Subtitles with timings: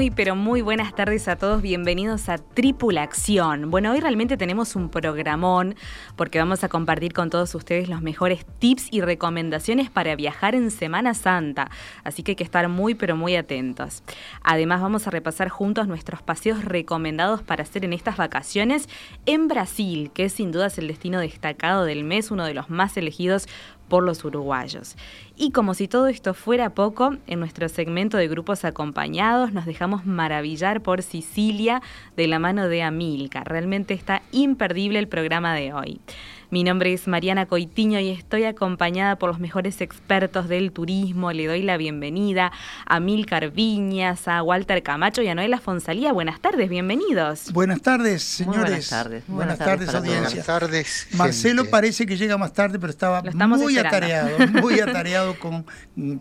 [0.00, 1.60] Muy, pero muy buenas tardes a todos.
[1.60, 3.70] Bienvenidos a Tripulación.
[3.70, 5.74] Bueno, hoy realmente tenemos un programón
[6.16, 10.70] porque vamos a compartir con todos ustedes los mejores tips y recomendaciones para viajar en
[10.70, 11.70] Semana Santa.
[12.02, 14.02] Así que hay que estar muy, pero muy atentos.
[14.42, 18.88] Además, vamos a repasar juntos nuestros paseos recomendados para hacer en estas vacaciones
[19.26, 22.96] en Brasil, que sin duda es el destino destacado del mes, uno de los más
[22.96, 23.48] elegidos
[23.90, 24.96] por los uruguayos.
[25.36, 30.06] Y como si todo esto fuera poco, en nuestro segmento de grupos acompañados nos dejamos
[30.06, 31.82] maravillar por Sicilia
[32.16, 33.44] de la mano de Amilca.
[33.44, 36.00] Realmente está imperdible el programa de hoy.
[36.52, 41.30] Mi nombre es Mariana Coitiño y estoy acompañada por los mejores expertos del turismo.
[41.30, 42.50] Le doy la bienvenida
[42.86, 46.12] a Milcar Viñas, a Walter Camacho y a Noela Fonsalía.
[46.12, 47.52] Buenas tardes, bienvenidos.
[47.52, 48.62] Buenas tardes, señores.
[48.62, 49.22] buenas tardes.
[49.28, 50.28] Buenas, tardes, audiencia.
[50.28, 51.06] Buenas tardes.
[51.12, 53.88] Marcelo parece que llega más tarde, pero estaba muy esperando.
[53.88, 55.64] atareado, muy atareado con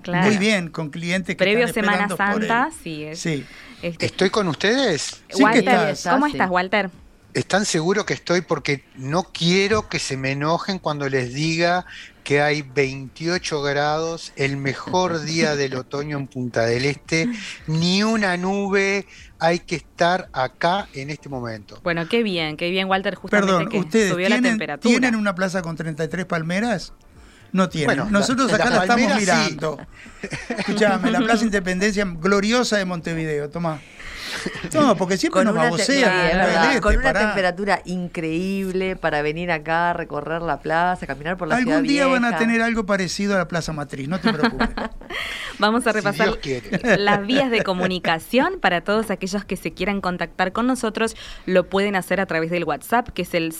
[0.03, 0.27] Claro.
[0.27, 2.73] muy bien con clientes que Previo están Semana Santa, él.
[2.83, 3.03] sí.
[3.03, 3.45] Es, Sí.
[3.81, 5.23] este, ¿Estoy con ustedes?
[5.29, 5.95] Sí, Walter.
[6.07, 6.91] ¿cómo estás, Walter?
[7.33, 8.41] ¿Están seguros que estoy?
[8.41, 11.85] Porque no quiero que se me enojen cuando les diga
[12.23, 17.29] que hay 28 grados, el mejor día del otoño en Punta del Este,
[17.67, 19.05] ni una nube,
[19.39, 21.79] hay que estar acá en este momento.
[21.83, 24.89] Bueno, qué bien, qué bien, Walter, justamente Perdón, que ¿ustedes subió la temperatura.
[24.89, 26.93] tienen una plaza con 33 palmeras?
[27.51, 27.67] No.
[27.85, 29.41] Bueno, Nosotros la- acá la la, estamos palmera sí.
[29.55, 29.79] mirando.
[30.57, 33.79] Escuchame, la Plaza Independencia gloriosa de Montevideo, toma.
[34.73, 36.11] No, porque siempre nos te- babosean.
[36.11, 37.19] verdad, Este, con una pará.
[37.21, 42.25] temperatura increíble para venir acá, recorrer la plaza, caminar por la ciudad Algún día van
[42.25, 44.69] a tener algo parecido a la Plaza Matriz, no te preocupes.
[45.57, 46.37] Vamos a repasar
[46.99, 51.15] las vías de comunicación para todos aquellos que se quieran contactar con nosotros.
[51.47, 53.51] Lo pueden hacer a través del WhatsApp, que es el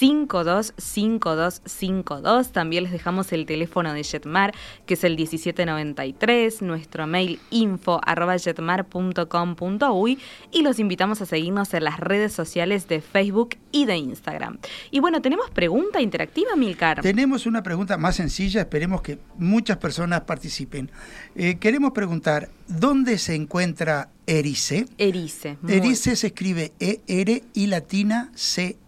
[0.00, 2.52] 091-525252.
[2.52, 4.54] También les dejamos el teléfono de Jetmar,
[4.86, 6.62] que es el 1793.
[6.62, 10.18] Nuestro mail info arroba jetmar.com.uy.
[10.52, 14.58] Y los invitamos a seguirnos en las redes sociales de Facebook y de Instagram.
[14.90, 17.02] Y bueno, tenemos pregunta interactiva, Milcar.
[17.02, 20.90] Tenemos una pregunta más sencilla, esperemos que muchas personas participen.
[21.34, 24.86] Eh, queremos preguntar, ¿dónde se encuentra Erice?
[24.98, 25.56] Erice.
[25.66, 28.78] Erice se escribe E-R y latina C-E.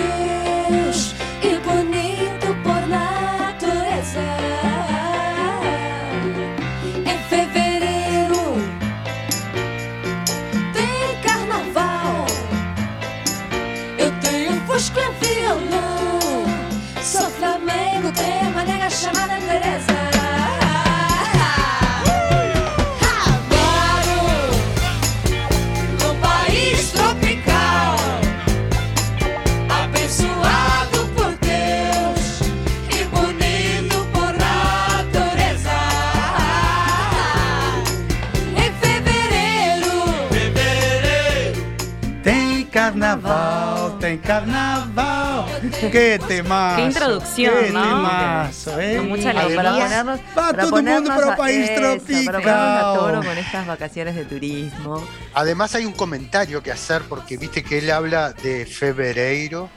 [45.92, 46.76] Qué temazo.
[46.76, 47.82] Qué introducción, qué ¿no?
[47.82, 48.96] temazo, ¿eh?
[48.96, 49.56] Con mucha alegría.
[49.56, 52.94] para ponernos, Va para todo el mundo ponernos para país eso, Para ponernos a tropical.
[52.94, 55.06] toro con estas vacaciones de turismo.
[55.34, 59.68] Además hay un comentario que hacer porque viste que él habla de fevereiro,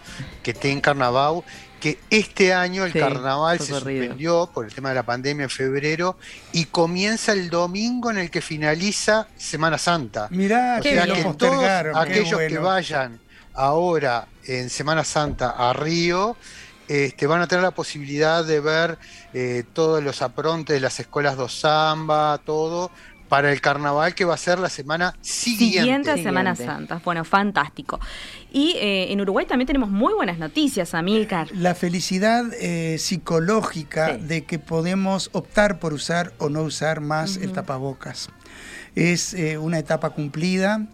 [0.44, 1.44] que está en carnaval,
[1.80, 4.04] que este año el Sí, carnaval se corrido.
[4.04, 6.18] suspendió por el tema de la pandemia en febrero
[6.52, 10.28] y comienza el domingo en el que finaliza Semana Santa.
[10.30, 11.64] Mirá, O que sea que todos
[11.96, 12.62] aquellos que bueno.
[12.64, 13.20] vayan
[13.54, 16.36] ahora en Semana Santa a Río,
[16.88, 18.98] este, van a tener la posibilidad de ver
[19.34, 22.90] eh, todos los aprontes de las escuelas de samba, todo,
[23.28, 25.82] para el carnaval que va a ser la semana siguiente.
[25.82, 26.56] Siguiente a Semana.
[26.56, 27.00] Santa.
[27.06, 28.00] Bueno, fantástico.
[28.52, 31.48] Y eh, en Uruguay también tenemos muy buenas noticias, Amilcar.
[31.54, 34.26] La felicidad eh, psicológica Sí.
[34.26, 38.30] de que podemos optar por usar o no usar más el tapabocas.
[38.96, 40.88] Es eh, una etapa cumplida.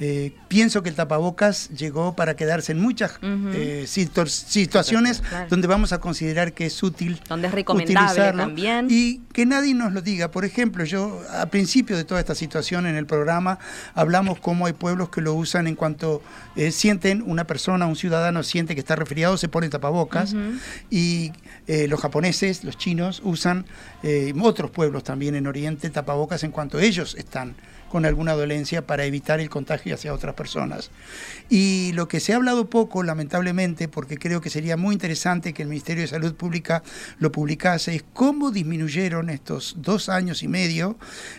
[0.00, 5.46] Eh, pienso que el tapabocas llegó para quedarse en muchas eh, situ- situaciones Claro.
[5.50, 8.86] donde vamos a considerar que es útil Donde es recomendable utilizarlo también.
[8.88, 10.30] y que nadie nos lo diga.
[10.30, 13.58] Por ejemplo, yo a principio de toda esta situación en el programa
[13.94, 16.22] hablamos cómo hay pueblos que lo usan en cuanto
[16.54, 20.58] eh, sienten una persona, un ciudadano siente que está resfriado, se pone tapabocas Ujú.
[20.90, 21.32] y
[21.66, 23.66] eh, los japoneses, los chinos usan,
[24.40, 27.56] otros pueblos también en Oriente, tapabocas en cuanto ellos están
[27.88, 30.90] con alguna dolencia para evitar el contagio hacia otras personas.
[31.48, 35.62] Y lo que se ha hablado poco, lamentablemente, porque creo que sería muy interesante que
[35.62, 36.82] el Ministerio de Salud Pública
[37.18, 40.96] lo publicase, es cómo disminuyeron estos dos años y medio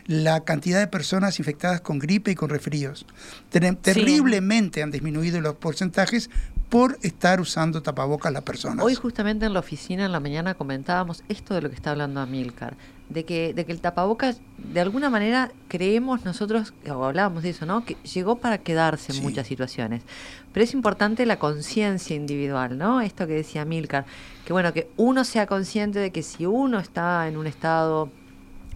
[0.08, 3.06] la cantidad de personas infectadas con gripe y con resfríos.
[3.50, 6.30] Ter- Terriblemente han disminuido los porcentajes
[6.70, 8.86] por estar usando tapabocas las personas.
[8.86, 12.20] Hoy justamente en la oficina en la mañana comentábamos esto de lo que está hablando
[12.22, 12.78] Amilcar,
[13.10, 17.66] de que, de que el tapabocas, de alguna manera creemos nosotros, o hablábamos de eso,
[17.66, 17.84] ¿no?
[17.84, 20.04] Que llegó para quedarse en muchas situaciones.
[20.54, 23.02] Pero es importante la conciencia individual, ¿no?
[23.02, 24.06] Esto que decía Amilcar,
[24.46, 28.10] que bueno, que uno sea consciente de que si uno está en un estado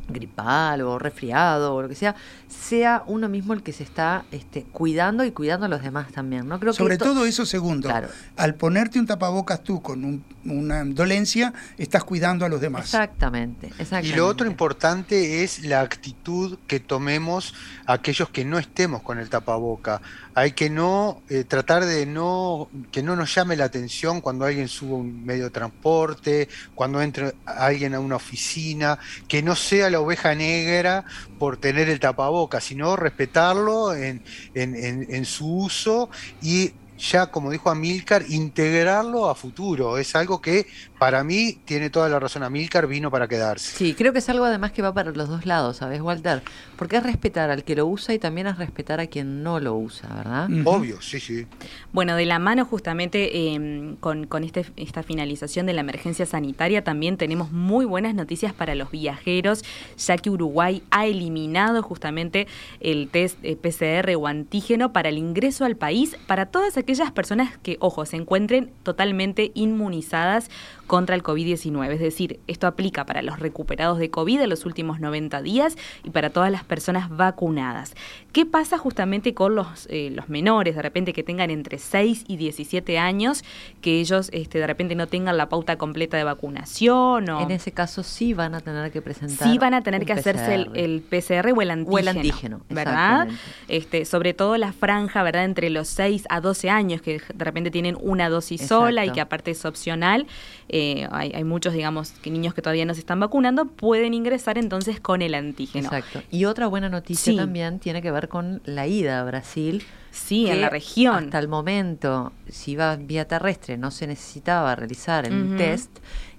[0.09, 2.15] gripal o resfriado o lo que sea,
[2.47, 6.47] sea uno mismo el que se está este, cuidando y cuidando a los demás también,
[6.47, 6.59] ¿no?
[6.59, 7.87] Creo Sobre que esto- todo eso segundo.
[7.87, 8.09] Claro.
[8.37, 12.83] Al ponerte un tapabocas tú con un- una dolencia, estás cuidando a los demás.
[12.83, 14.09] Exactamente, exactamente.
[14.09, 17.53] Y lo otro importante es la actitud que tomemos
[17.85, 20.01] aquellos que no estemos con el tapaboca.
[20.35, 24.67] Hay que no eh, tratar de no que no nos llame la atención cuando alguien
[24.67, 28.97] sube un medio de transporte, cuando entre alguien a una oficina,
[29.27, 31.05] que no sea la oveja negra
[31.37, 34.21] por tener el tapaboca, sino respetarlo en,
[34.53, 36.09] en- en- en su uso
[36.39, 39.97] y ya, como dijo Amilcar, integrarlo a futuro.
[39.97, 40.65] Es algo que
[41.03, 42.43] para mí tiene toda la razón.
[42.43, 43.75] Amilcar vino para quedarse.
[43.75, 46.41] Sí, creo que es algo además que va para los dos lados, ¿sabes, Walter?
[46.77, 49.75] Porque es respetar al que lo usa y también es respetar a quien no lo
[49.75, 50.47] usa, ¿verdad?
[50.63, 51.45] Obvio, sí, sí.
[51.91, 56.85] Bueno, de la mano justamente eh, con, con este, esta finalización de la emergencia sanitaria
[56.85, 59.65] también tenemos muy buenas noticias para los viajeros,
[59.97, 62.47] ya que Uruguay ha eliminado justamente
[62.79, 67.57] el test eh, PCR o antígeno para el ingreso al país para todas aquellas personas
[67.57, 70.49] que, ojo, se encuentren totalmente inmunizadas
[70.93, 71.91] contra el COVID-19.
[71.91, 76.11] Es decir, esto aplica para los recuperados de COVID en los últimos 90 días y
[76.11, 77.95] para todas las personas vacunadas.
[78.31, 82.37] ¿Qué pasa justamente con los, eh, los menores, de repente que tengan entre 6 y
[82.37, 83.43] 17 años,
[83.81, 87.71] que ellos este, de repente no tengan la pauta completa de vacunación o En ese
[87.71, 89.47] caso sí van a tener que presentar.
[89.47, 90.77] sí van a tener que hacerse el, PCR.
[90.77, 91.95] el PCR o el antígeno.
[91.95, 93.29] O el antígeno, ¿verdad?
[93.67, 95.45] Este, sobre todo la franja, ¿verdad?
[95.45, 99.21] Entre los 6 a 12 años, que de repente tienen una dosis sola y que
[99.21, 100.27] aparte es opcional.
[100.75, 104.57] Eh, hay, hay muchos, digamos, que niños que todavía no se están vacunando, pueden ingresar
[104.57, 105.85] entonces con el antígeno.
[105.85, 106.23] Exacto.
[106.31, 107.37] Y otra buena noticia Sí.
[107.37, 109.83] también tiene que ver con la ida a Brasil.
[110.09, 111.25] Sí, en la región.
[111.25, 115.57] Hasta el momento, si iba vía terrestre, no se necesitaba realizar el Ujú.
[115.57, 115.91] test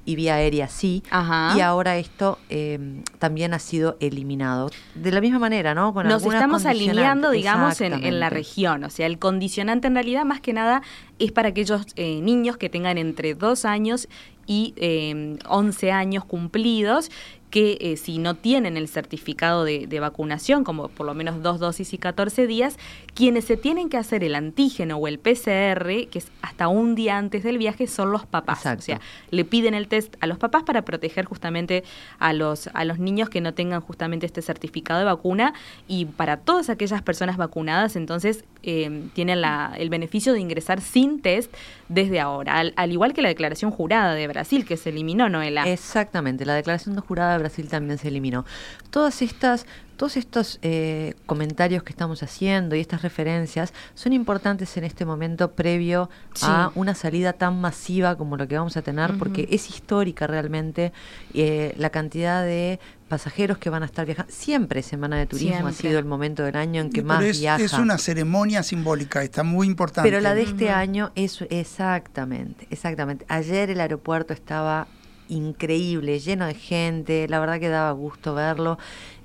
[0.05, 1.03] y vía aérea sí.
[1.11, 1.57] Ajá.
[1.57, 4.71] Y ahora esto eh, también ha sido eliminado.
[4.95, 5.93] De la misma manera, ¿no?
[5.95, 8.85] Con Nos estamos alineando, digamos, en, en la región.
[8.85, 10.83] O sea, el condicionante en realidad, más que nada,
[11.19, 14.09] es para aquellos eh, niños que tengan entre 2 años
[14.47, 17.11] y eh, 11 años cumplidos
[17.55, 21.61] que eh, si no tienen el certificado de, de vacunación, como por lo menos dos
[21.61, 22.79] dosis y 14 días,
[23.15, 27.17] quienes se tienen que hacer el antígeno o el PCR, que es hasta un día
[27.17, 28.59] antes del viaje, son los papás.
[28.59, 28.81] Exacto.
[28.81, 31.85] O sea, le piden el test a los papás para proteger justamente
[32.19, 35.55] a los, a los niños que no tengan justamente este certificado de vacuna
[35.87, 41.21] y para todas aquellas personas vacunadas, entonces eh, tienen la, el beneficio de ingresar sin
[41.21, 41.53] test
[41.89, 45.71] desde ahora, al, al igual que la declaración jurada de Brasil que se eliminó, Noela.
[45.71, 48.45] Exactamente, la declaración de jurada de Brasil también se eliminó.
[48.91, 49.67] Todas estas
[49.97, 55.53] todos estos eh, comentarios que estamos haciendo y estas referencias son importantes en este momento
[55.53, 56.11] previo
[56.43, 60.93] a una salida tan masiva como lo que vamos a tener, porque es histórica realmente
[61.33, 64.33] eh, la cantidad de pasajeros que van a estar viajando.
[64.33, 67.41] Siempre Semana de Turismo ha sido el momento del año en que Pero más es,
[67.41, 67.63] viaja.
[67.63, 70.09] es una ceremonia simbólica, está muy importante.
[70.09, 73.25] Pero la de este año es exactamente, exactamente.
[73.29, 74.89] Ayer el aeropuerto estaba
[75.29, 78.79] increíble, lleno de gente, la verdad que daba gusto verlo.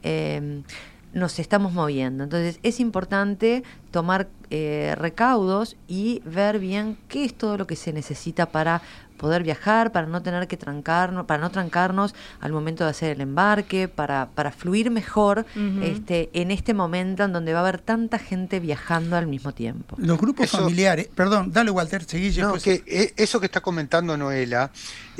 [0.04, 0.62] Eh,
[1.12, 7.58] nos estamos moviendo, entonces es importante tomar eh, recaudos y ver bien qué es todo
[7.58, 8.84] lo que se necesita para
[9.18, 13.22] poder viajar, para no tener que trancarnos, para no trancarnos al momento de hacer el
[13.22, 15.46] embarque, para, para fluir mejor
[15.82, 19.96] este, en este momento en donde va a haber tanta gente viajando al mismo tiempo.
[20.00, 22.30] Los grupos Eso- familiares, perdón, dale Walter, seguí.
[22.40, 24.72] No, que eh, eso que está comentando Noela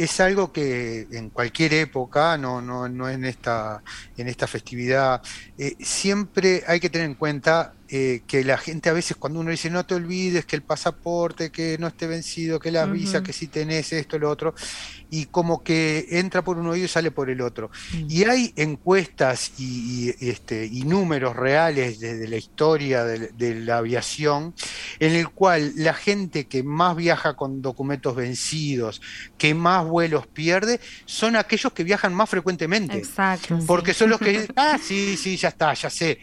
[0.04, 3.84] es algo que en cualquier época, no, no, no en esta,
[4.16, 5.22] en esta festividad,
[5.58, 9.50] eh, siempre hay que tener en cuenta eh, que la gente a veces cuando uno
[9.50, 13.26] dice no te olvides que el pasaporte, que no esté vencido, que la visa, Ujú.
[13.26, 14.54] que si tenés esto, lo otro,
[15.10, 17.72] y como que entra por un oído y sale por el otro.
[18.08, 23.78] Y hay encuestas y, y, este, y números reales desde la historia de, de la
[23.78, 24.54] aviación
[25.00, 29.02] en el cual la gente que más viaja con documentos vencidos,
[29.38, 32.98] que más vuelos pierde, son aquellos que viajan más frecuentemente.
[32.98, 33.60] Exacto.
[33.60, 33.66] sí.
[33.68, 36.20] Porque son los que dicen, ah, sí, sí, ya está, ya sé.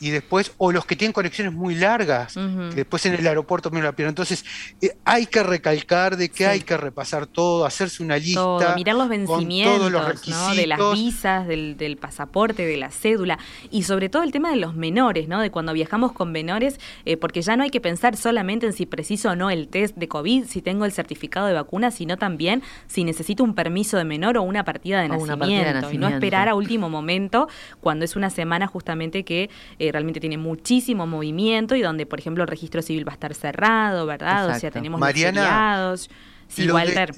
[0.00, 3.82] Y después, o los que tienen conexiones muy largas, que después en el aeropuerto me
[3.82, 4.10] la pierden.
[4.10, 4.44] Entonces,
[4.80, 6.44] eh, hay que recalcar de que Sí.
[6.44, 8.40] hay que repasar todo, hacerse una lista.
[8.40, 10.54] todo, mirar los vencimientos, todos los ¿no?
[10.54, 13.38] de las visas, del, del pasaporte, de la cédula
[13.70, 15.40] y sobre todo el tema de los menores, ¿no?
[15.40, 18.86] De cuando viajamos con menores, eh, porque ya no hay que pensar solamente en si
[18.86, 22.62] preciso o no el test de COVID, si tengo el certificado de vacuna, sino también
[22.86, 25.94] si necesito un permiso de menor o una partida de, O una nacimiento, partida de
[25.94, 27.48] y no esperar a último momento
[27.80, 32.42] cuando es una semana justamente que eh, realmente tiene muchísimo movimiento y donde, por ejemplo,
[32.44, 34.48] el registro civil va a estar cerrado, ¿verdad?
[34.50, 36.10] O sea, tenemos los Mariana, feriados.
[36.48, 37.14] Sí, lo de- Walter.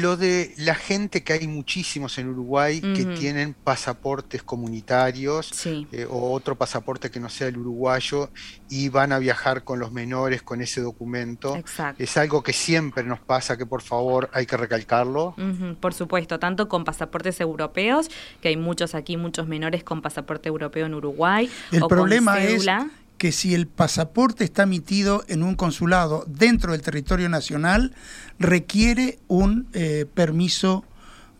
[0.00, 5.86] Lo de la gente que hay muchísimos en Uruguay que tienen pasaportes comunitarios Sí.
[5.92, 8.30] eh, o otro pasaporte que no sea el uruguayo
[8.68, 11.54] y van a viajar con los menores con ese documento.
[11.56, 12.02] Exacto.
[12.02, 15.36] Es algo que siempre nos pasa, que por favor hay que recalcarlo.
[15.80, 18.08] Por supuesto, tanto con pasaportes europeos,
[18.40, 21.48] que hay muchos aquí, muchos menores con pasaporte europeo en Uruguay.
[21.70, 22.90] El o con problema es cédula.
[23.18, 27.94] Que si el pasaporte está emitido en un consulado dentro del territorio nacional,
[28.38, 30.84] requiere un eh, permiso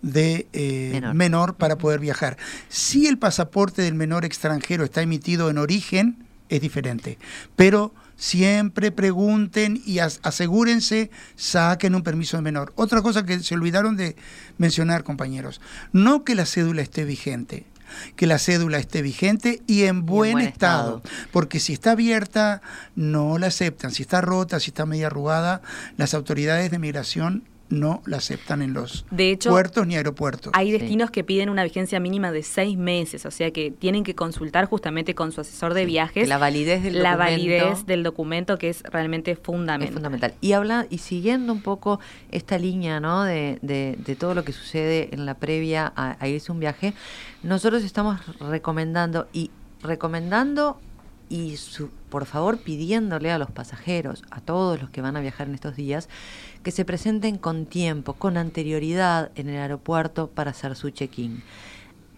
[0.02, 1.14] de eh, Menor.
[1.14, 1.54] menor.
[1.56, 2.36] para poder viajar.
[2.68, 7.18] Si el pasaporte del menor extranjero está emitido en origen, es diferente.
[7.56, 12.72] Pero siempre pregunten y as- asegúrense, saquen un permiso de menor.
[12.76, 14.14] Otra cosa que se olvidaron de
[14.58, 15.60] mencionar, compañeros,
[15.92, 17.64] no que la cédula esté vigente,
[18.16, 20.98] que la cédula esté vigente y en buen, buen estado.
[20.98, 21.16] estado.
[21.32, 22.62] Porque si está abierta,
[22.94, 23.90] no la aceptan.
[23.90, 25.62] Si está rota, si está media arrugada,
[25.96, 30.52] las autoridades de migración no la aceptan en los De hecho, puertos ni aeropuertos.
[30.54, 30.78] Hay Sí.
[30.78, 34.66] destinos que piden una vigencia mínima de seis meses, o sea que tienen que consultar
[34.66, 38.68] justamente con su asesor de viajes la validez del la documento validez del documento que
[38.68, 40.34] es realmente es fundamental.
[40.40, 43.24] Y habla y siguiendo un poco esta línea, ¿no?
[43.24, 46.60] De, de- de todo lo que sucede en la previa a, a irse a un
[46.60, 46.92] viaje,
[47.42, 49.50] nosotros estamos recomendando y
[49.82, 50.78] recomendando
[51.28, 55.48] y su- por favor pidiéndole a los pasajeros, a todos los que van a viajar
[55.48, 56.08] en estos días,
[56.62, 61.42] que se presenten con tiempo, con anterioridad en el aeropuerto para hacer su check-in.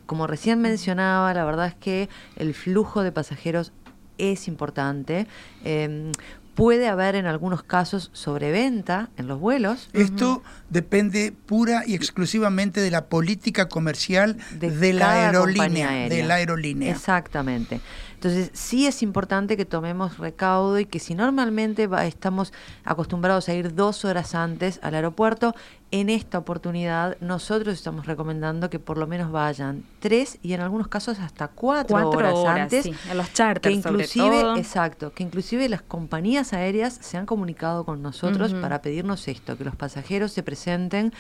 [0.07, 3.73] Como recién mencionaba, la verdad es que el flujo de pasajeros
[4.19, 5.27] es importante.
[5.65, 6.13] Eh,
[6.55, 9.91] puede haber en algunos casos sobreventa en los vuelos.
[9.93, 15.91] Esto depende pura y exclusivamente de la política comercial de, de la aerolínea.
[16.09, 16.91] De la aerolínea.
[16.93, 17.81] Exactamente.
[18.27, 22.53] Entonces, sí es importante que tomemos recaudo y que si normalmente va- estamos
[22.85, 25.55] acostumbrados a ir dos horas antes al aeropuerto,
[25.93, 30.89] en esta oportunidad nosotros estamos recomendando que por lo menos vayan tres y en algunos
[30.89, 32.83] casos hasta cuatro, Cuatro horas, horas, antes.
[32.83, 34.57] sí, a los Que charters sobre inclusive, todo.
[34.57, 39.63] exacto, que inclusive las compañías aéreas se han comunicado con nosotros para pedirnos esto, que
[39.65, 41.13] los pasajeros se presenten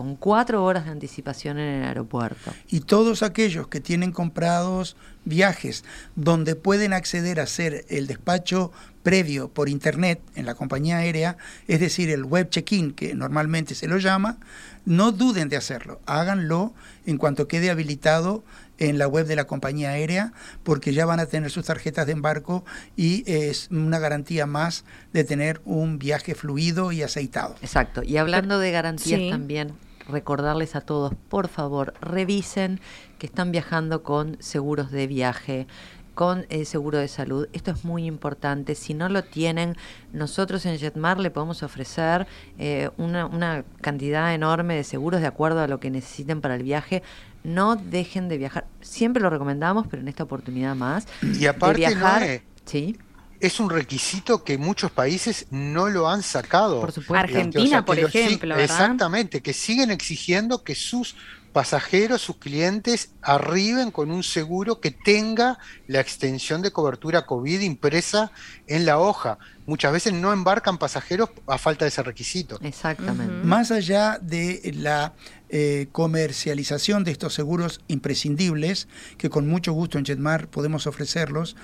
[0.00, 2.54] con cuatro horas de anticipación en el aeropuerto.
[2.70, 5.84] Y todos aquellos que tienen comprados viajes
[6.16, 11.36] donde pueden acceder a hacer el despacho previo por internet en la compañía aérea,
[11.68, 14.38] es decir, el web check-in que normalmente se lo llama,
[14.86, 16.72] no duden de hacerlo, háganlo
[17.04, 18.42] en cuanto quede habilitado
[18.78, 22.12] en la web de la compañía aérea, porque ya van a tener sus tarjetas de
[22.12, 22.64] embarco
[22.96, 27.56] y es una garantía más de tener un viaje fluido y aceitado.
[27.60, 28.02] Exacto.
[28.02, 29.30] Y hablando de garantías sí.
[29.30, 29.74] también,
[30.10, 32.80] recordarles a todos, por favor, revisen
[33.18, 35.66] que están viajando con seguros de viaje
[36.20, 37.48] con el seguro de salud.
[37.54, 38.74] Esto es muy importante.
[38.74, 39.74] Si no lo tienen,
[40.12, 42.26] nosotros en Jetmar le podemos ofrecer
[42.58, 46.62] eh, una, una cantidad enorme de seguros de acuerdo a lo que necesiten para el
[46.62, 47.02] viaje.
[47.42, 48.66] No dejen de viajar.
[48.82, 51.06] Siempre lo recomendamos, pero en esta oportunidad más.
[51.22, 52.98] Y aparte, de viajar, sí,
[53.40, 56.80] es un requisito que muchos países no lo han sacado.
[56.80, 57.16] por supuesto.
[57.16, 58.64] Argentina, por ejemplo, ¿verdad?
[58.64, 61.16] Exactamente, que siguen exigiendo que sus
[61.52, 68.30] pasajeros, sus clientes, arriben con un seguro que tenga la extensión de cobertura COVID impresa
[68.66, 69.38] en la hoja.
[69.66, 72.58] Muchas veces no embarcan pasajeros a falta de ese requisito.
[72.62, 73.32] Exactamente.
[73.44, 75.14] Más allá de la
[75.48, 81.56] eh, comercialización de estos seguros imprescindibles, que con mucho gusto en Jetmar podemos ofrecerlos,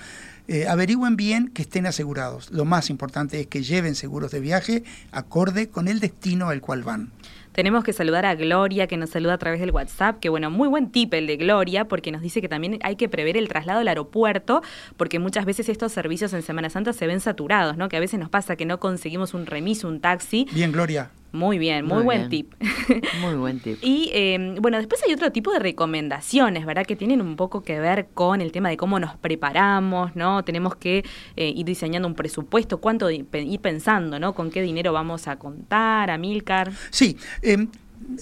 [0.47, 2.51] eh, averigüen bien que estén asegurados.
[2.51, 6.83] Lo más importante es que lleven seguros de viaje acorde con el destino al cual
[6.83, 7.11] van.
[7.57, 10.67] Tenemos que saludar a Gloria, que nos saluda a través del WhatsApp, que bueno, muy
[10.67, 13.79] buen tip el de Gloria, porque nos dice que también hay que prever el traslado
[13.79, 14.61] al aeropuerto,
[14.95, 17.89] porque muchas veces estos servicios en Semana Santa se ven saturados, ¿no?
[17.89, 20.47] Que a veces nos pasa que no conseguimos un remis, un taxi.
[20.53, 21.09] Bien, Gloria.
[21.37, 22.29] Muy bien, muy, Muy buen bien.
[22.29, 22.53] tip.
[23.21, 23.77] Muy buen tip.
[23.83, 26.85] Y eh, bueno, después hay otro tipo de recomendaciones, ¿verdad?
[26.85, 30.43] Que tienen un poco que ver con el tema de cómo nos preparamos, ¿no?
[30.43, 33.25] Tenemos que eh, ir diseñando un presupuesto, cuánto ir
[33.61, 34.33] pensando, ¿no?
[34.33, 36.71] Con qué dinero vamos a contar, a Milcar.
[36.89, 37.67] Sí, eh,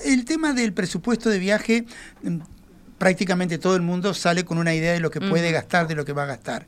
[0.03, 1.85] el tema del presupuesto de viaje,
[2.23, 2.39] mm,
[2.97, 6.05] prácticamente todo el mundo sale con una idea de lo que puede gastar, de lo
[6.05, 6.67] que va a gastar.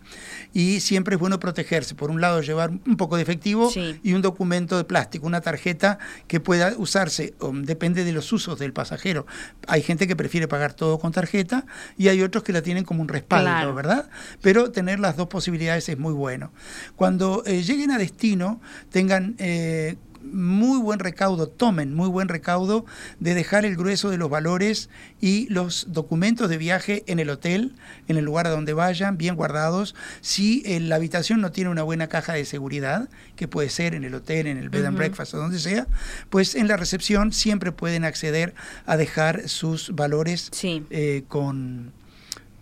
[0.53, 1.95] Y siempre es bueno protegerse.
[1.95, 3.99] Por un lado, llevar un poco de efectivo Sí.
[4.03, 7.33] y un documento de plástico, una tarjeta que pueda usarse.
[7.39, 9.25] um, depende de los usos del pasajero.
[9.67, 11.65] Hay gente que prefiere pagar todo con tarjeta
[11.97, 13.73] y hay otros que la tienen como un respaldo, Claro.
[13.75, 14.09] ¿verdad?
[14.41, 16.51] Pero tener las dos posibilidades es muy bueno.
[16.95, 18.59] Cuando eh, lleguen a destino,
[18.91, 19.95] tengan eh,
[20.33, 22.85] muy buen recaudo, tomen muy buen recaudo
[23.19, 24.89] de dejar el grueso de los valores
[25.21, 27.73] y los documentos de viaje en el hotel,
[28.07, 29.95] en el lugar a donde vayan, bien guardados.
[30.21, 34.03] Si eh, la habitación no tiene una buena caja de seguridad, que puede ser en
[34.03, 35.87] el hotel, en el bed and breakfast o donde sea,
[36.29, 38.53] pues en la recepción siempre pueden acceder
[38.85, 40.83] a dejar sus valores Sí.
[40.89, 41.91] eh, con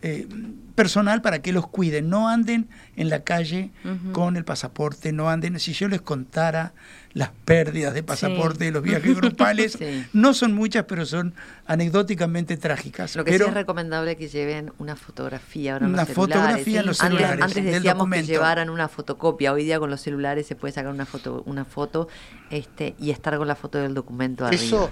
[0.07, 0.27] eh,
[0.75, 2.09] personal para que los cuiden.
[2.09, 3.71] No anden en la calle
[4.11, 5.59] con el pasaporte, no anden.
[5.59, 6.73] Si yo les contara
[7.13, 10.05] las pérdidas de pasaporte de los viajes grupales, Sí.
[10.13, 11.33] no son muchas, pero son
[11.65, 13.15] anecdóticamente trágicas.
[13.15, 16.35] Lo que pero sí es recomendable que lleven una fotografía ahora en Una los celulares,
[16.41, 18.27] fotografía en los Antes- celulares, Antes, del decíamos documento.
[18.27, 19.53] que llevaran una fotocopia.
[19.53, 22.07] Hoy día con los celulares se puede sacar una foto, una foto
[22.49, 24.61] este, y estar con la foto del documento arriba.
[24.61, 24.91] Eso,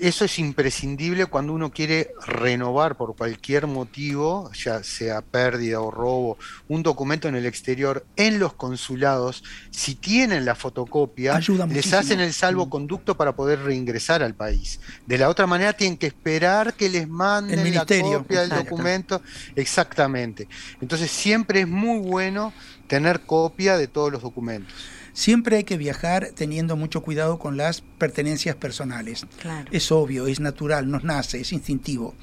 [0.00, 6.38] eso es imprescindible cuando uno quiere renovar por cualquier motivo, ya sea pérdida o robo,
[6.68, 12.00] un documento en el exterior, en los consulados, si tienen la fotocopia, Ayuda les muchísimo.
[12.00, 14.80] hacen el salvoconducto para poder reingresar al país.
[15.06, 19.22] De la otra manera tienen que esperar que les manden El la copia del documento.
[19.56, 20.48] Exactamente.
[20.80, 22.52] Entonces siempre es muy bueno
[22.86, 24.74] tener copia de todos los documentos.
[25.12, 29.26] Siempre hay que viajar teniendo mucho cuidado con las pertenencias personales.
[29.40, 29.68] Claro.
[29.72, 32.14] Es obvio, es natural, nos nace, es instintivo.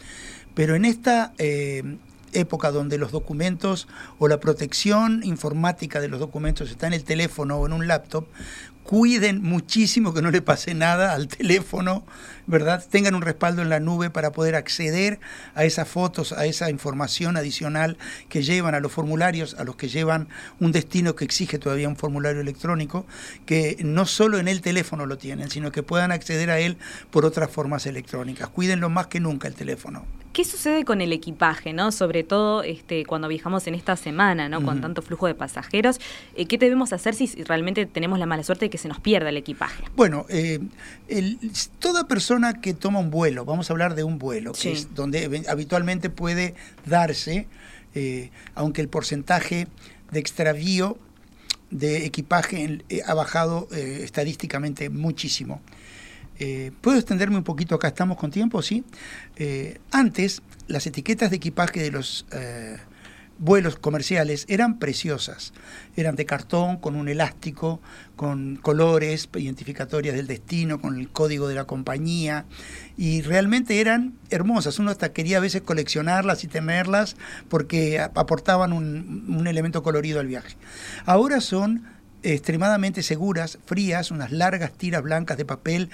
[0.55, 1.97] Pero en esta eh,
[2.33, 7.57] época donde los documentos o la protección informática de los documentos está en el teléfono
[7.57, 8.27] o en un laptop,
[8.89, 12.03] cuiden muchísimo que no le pase nada al teléfono,
[12.47, 12.83] ¿verdad?
[12.89, 15.19] Tengan un respaldo en la nube para poder acceder
[15.53, 17.99] a esas fotos, a esa información adicional
[18.29, 20.27] que llevan a los formularios, a los que llevan
[20.59, 23.05] un destino que exige todavía un formulario electrónico,
[23.45, 26.75] que no solo en el teléfono lo tienen, sino que puedan acceder a él
[27.11, 28.49] por otras formas electrónicas.
[28.49, 30.03] Cuídenlo más que nunca el teléfono.
[30.33, 31.91] ¿Qué sucede con el equipaje, no?
[31.91, 34.63] Sobre todo este, cuando viajamos en esta semana, ¿no?
[34.63, 35.99] Con tanto flujo de pasajeros.
[36.35, 39.29] Eh, ¿Qué debemos hacer si realmente tenemos la mala suerte de que se nos pierda
[39.29, 39.83] el equipaje?
[39.95, 40.59] Bueno, eh,
[41.07, 41.39] el-
[41.79, 44.69] toda persona que toma un vuelo, vamos a hablar de un vuelo, que Sí.
[44.69, 46.53] es donde habitualmente puede
[46.85, 47.47] darse,
[47.95, 49.67] eh, aunque el porcentaje
[50.11, 50.97] de extravío
[51.71, 55.61] de equipaje ha bajado estadísticamente muchísimo.
[56.41, 57.89] Eh, ¿Puedo extenderme un poquito acá?
[57.89, 58.61] ¿Estamos con tiempo?
[58.61, 58.85] Sí.
[59.39, 62.77] Eh, antes, las etiquetas de equipaje de los eh,
[63.37, 65.53] vuelos comerciales eran preciosas.
[65.95, 67.79] Eran de cartón, con un elástico,
[68.17, 72.45] con colores identificatorias del destino, con el código de la compañía.
[72.97, 74.77] Y realmente eran hermosas.
[74.77, 77.15] Uno hasta quería a veces coleccionarlas y tenerlas
[77.47, 80.57] porque aportaban un elemento colorido al viaje.
[81.05, 81.85] Ahora son
[82.23, 85.89] extremadamente seguras, frías, unas largas tiras blancas de papel,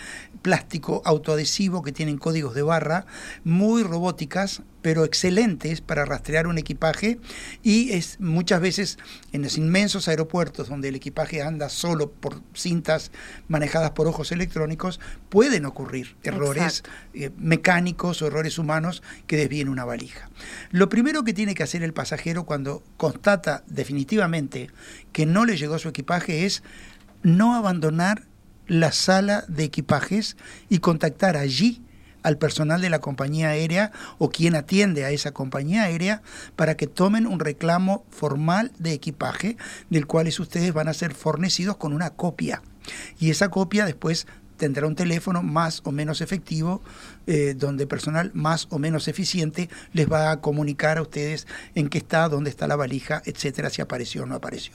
[0.45, 3.07] plástico autoadhesivo que tienen códigos de barra,
[3.43, 7.19] muy robóticas, pero excelentes para rastrear un equipaje
[7.63, 8.99] y es muchas veces
[9.31, 13.09] en los inmensos aeropuertos donde el equipaje anda solo por cintas
[13.47, 16.83] manejadas por ojos electrónicos, pueden ocurrir errores
[17.15, 20.29] eh, mecánicos o errores humanos que desvíen una valija.
[20.69, 24.69] Lo primero que tiene que hacer el pasajero cuando constata definitivamente
[25.11, 26.61] que no le llegó su equipaje es
[27.23, 28.27] no abandonar
[28.67, 30.37] la sala de equipajes
[30.69, 31.81] y contactar allí
[32.23, 36.23] al personal de la compañía aérea o quien atiende a esa compañía aérea
[36.55, 39.57] para que tomen un reclamo formal de equipaje
[39.91, 42.63] del cual ustedes van a ser fornecidos con una copia.
[43.19, 44.25] Y esa copia después
[44.57, 46.81] tendrá un teléfono más o menos efectivo,
[47.27, 51.97] eh, donde personal más o menos eficiente les va a comunicar a ustedes en qué
[51.97, 54.73] está, dónde está la valija, etcétera, si apareció o no apareció.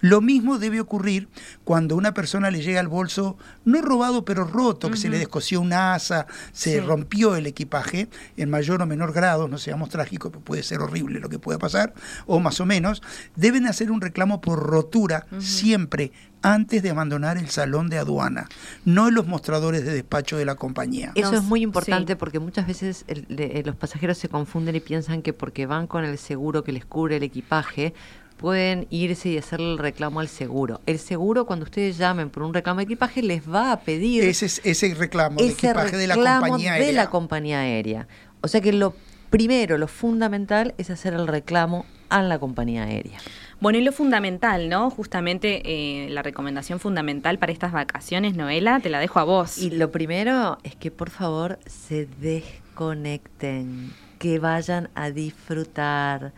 [0.00, 1.28] Lo mismo debe ocurrir
[1.64, 5.60] cuando una persona le llega al bolso, no robado, pero roto, que se le descosió
[5.60, 6.80] una asa, se Sí.
[6.80, 11.18] rompió el equipaje, en mayor o menor grado, no seamos trágicos, pero puede ser horrible
[11.20, 11.94] lo que pueda pasar,
[12.26, 13.02] o más o menos,
[13.36, 18.48] deben hacer un reclamo por rotura siempre antes de abandonar el salón de aduana,
[18.84, 21.10] no en los mostradores de despacho de la compañía.
[21.16, 21.64] Eso es muy sí.
[21.64, 25.86] importante porque muchas veces el- le- los pasajeros se confunden y piensan que porque van
[25.88, 27.94] con el seguro que les cubre el equipaje,
[28.36, 30.80] pueden irse y hacerle el reclamo al seguro.
[30.86, 34.46] El seguro, cuando ustedes llamen por un reclamo de equipaje, les va a pedir Ese
[34.46, 37.02] es ese reclamo de ese equipaje de la reclamo compañía de aérea.
[37.02, 38.08] la compañía aérea.
[38.42, 38.94] O sea que lo
[39.30, 43.18] primero, lo fundamental es hacer el reclamo a la compañía aérea.
[43.58, 44.90] Bueno, y lo fundamental, ¿no?
[44.90, 49.58] Justamente eh, la recomendación fundamental para estas vacaciones, Noela, te la dejo a vos.
[49.58, 56.32] Y lo primero es que por favor se desconecten, que vayan a disfrutar.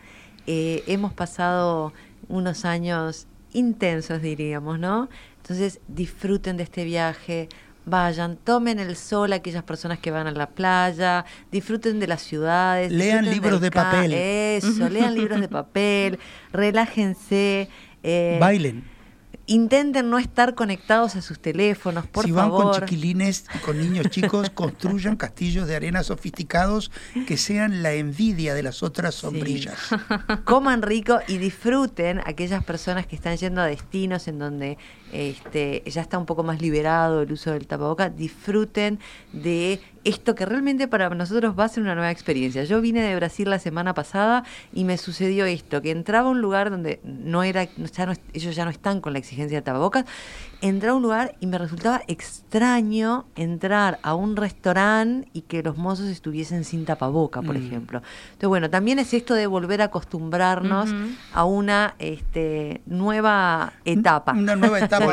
[0.51, 1.93] Eh, hemos pasado
[2.27, 5.07] unos años intensos, diríamos, ¿no?
[5.43, 7.49] Entonces disfruten de este viaje,
[7.85, 12.91] vayan, tomen el sol aquellas personas que van a la playa, disfruten de las ciudades.
[12.91, 14.11] Lean libros de papel.
[14.13, 16.17] Eso, lean libros de papel,
[16.51, 17.69] relájense.
[18.01, 18.83] eh, Bailen.
[19.49, 22.79] Intenten no estar conectados a sus teléfonos, por si van favor.
[22.79, 26.91] con chiquilines y con niños chicos, construyan castillos de arena sofisticados
[27.25, 29.75] que sean la envidia de las otras sombrillas.
[30.45, 34.77] Coman rico y disfruten aquellas personas que están yendo a destinos en donde
[35.11, 38.09] este, ya está un poco más liberado el uso del tapaboca.
[38.09, 38.99] Disfruten
[39.33, 42.63] de esto que realmente para nosotros va a ser una nueva experiencia.
[42.63, 44.43] Yo vine de Brasil la semana pasada
[44.73, 47.67] y me sucedió esto, que entraba a un lugar donde no era,
[48.33, 50.05] ellos ya no están con la exigencia de tapabocas,
[50.61, 55.77] entraba a un lugar y me resultaba extraño entrar a un restaurante y que los
[55.77, 57.65] mozos estuviesen sin tapaboca, por Mm.
[57.65, 58.01] ejemplo.
[58.27, 60.89] Entonces, bueno, también es esto de volver a acostumbrarnos
[61.33, 64.33] a una este, nueva etapa.
[64.33, 65.05] Una nueva etapa.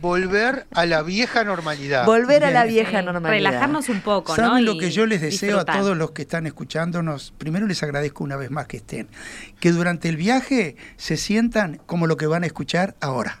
[0.00, 2.04] Volver, a la vieja normalidad.
[2.06, 3.50] Volver a la vieja normalidad.
[3.50, 4.42] Relajarnos un poco, ¿no?
[4.48, 5.76] ¿Saben lo Y que yo les deseo disfrutar.
[5.76, 7.32] a todos los que están escuchándonos?
[7.38, 9.08] Primero les agradezco una vez más que estén.
[9.60, 13.40] Que durante el viaje se sientan como lo que van a escuchar ahora.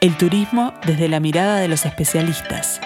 [0.00, 2.80] el turismo desde la mirada de los especialistas.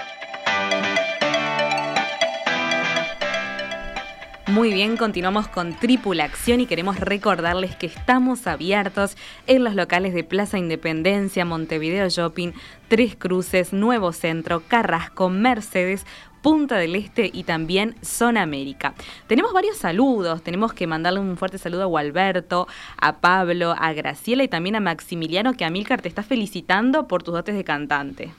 [4.46, 10.12] Muy bien, continuamos con Tripula Acción y queremos recordarles que estamos abiertos en los locales
[10.12, 12.50] de Plaza Independencia, Montevideo Shopping,
[12.88, 16.04] Tres Cruces, Nuevo Centro, Carrasco, Mercedes,
[16.42, 18.94] Punta del Este y también Zona América.
[19.26, 24.42] Tenemos varios saludos, tenemos que mandarle un fuerte saludo a Gualberto, a Pablo, a Graciela
[24.42, 28.30] y también a Maximiliano que Amílcar te está felicitando por tus dotes de cantante.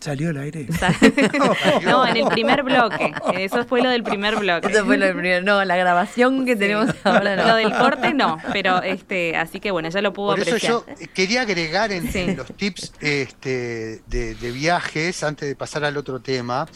[0.00, 0.66] ¿Salió al aire?
[1.84, 3.12] No, en el primer bloque.
[3.34, 4.68] Eso fue lo del primer bloque.
[4.68, 5.44] Eso fue lo del primer.
[5.44, 7.46] No, la grabación que tenemos ahora no.
[7.48, 10.72] Lo del corte no, pero este, así que bueno, ya lo pudo Por eso apreciar.
[10.72, 10.84] yo
[11.14, 12.20] quería agregar en, Sí.
[12.20, 16.66] en los tips este, de, de viajes, antes de pasar al otro tema,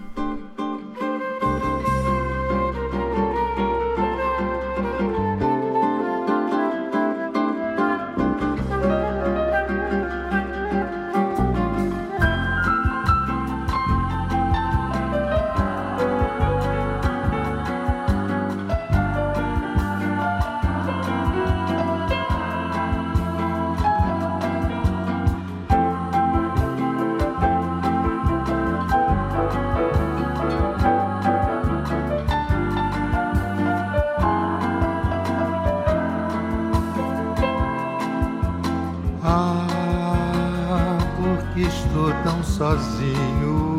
[41.67, 43.77] Estou tão sozinho.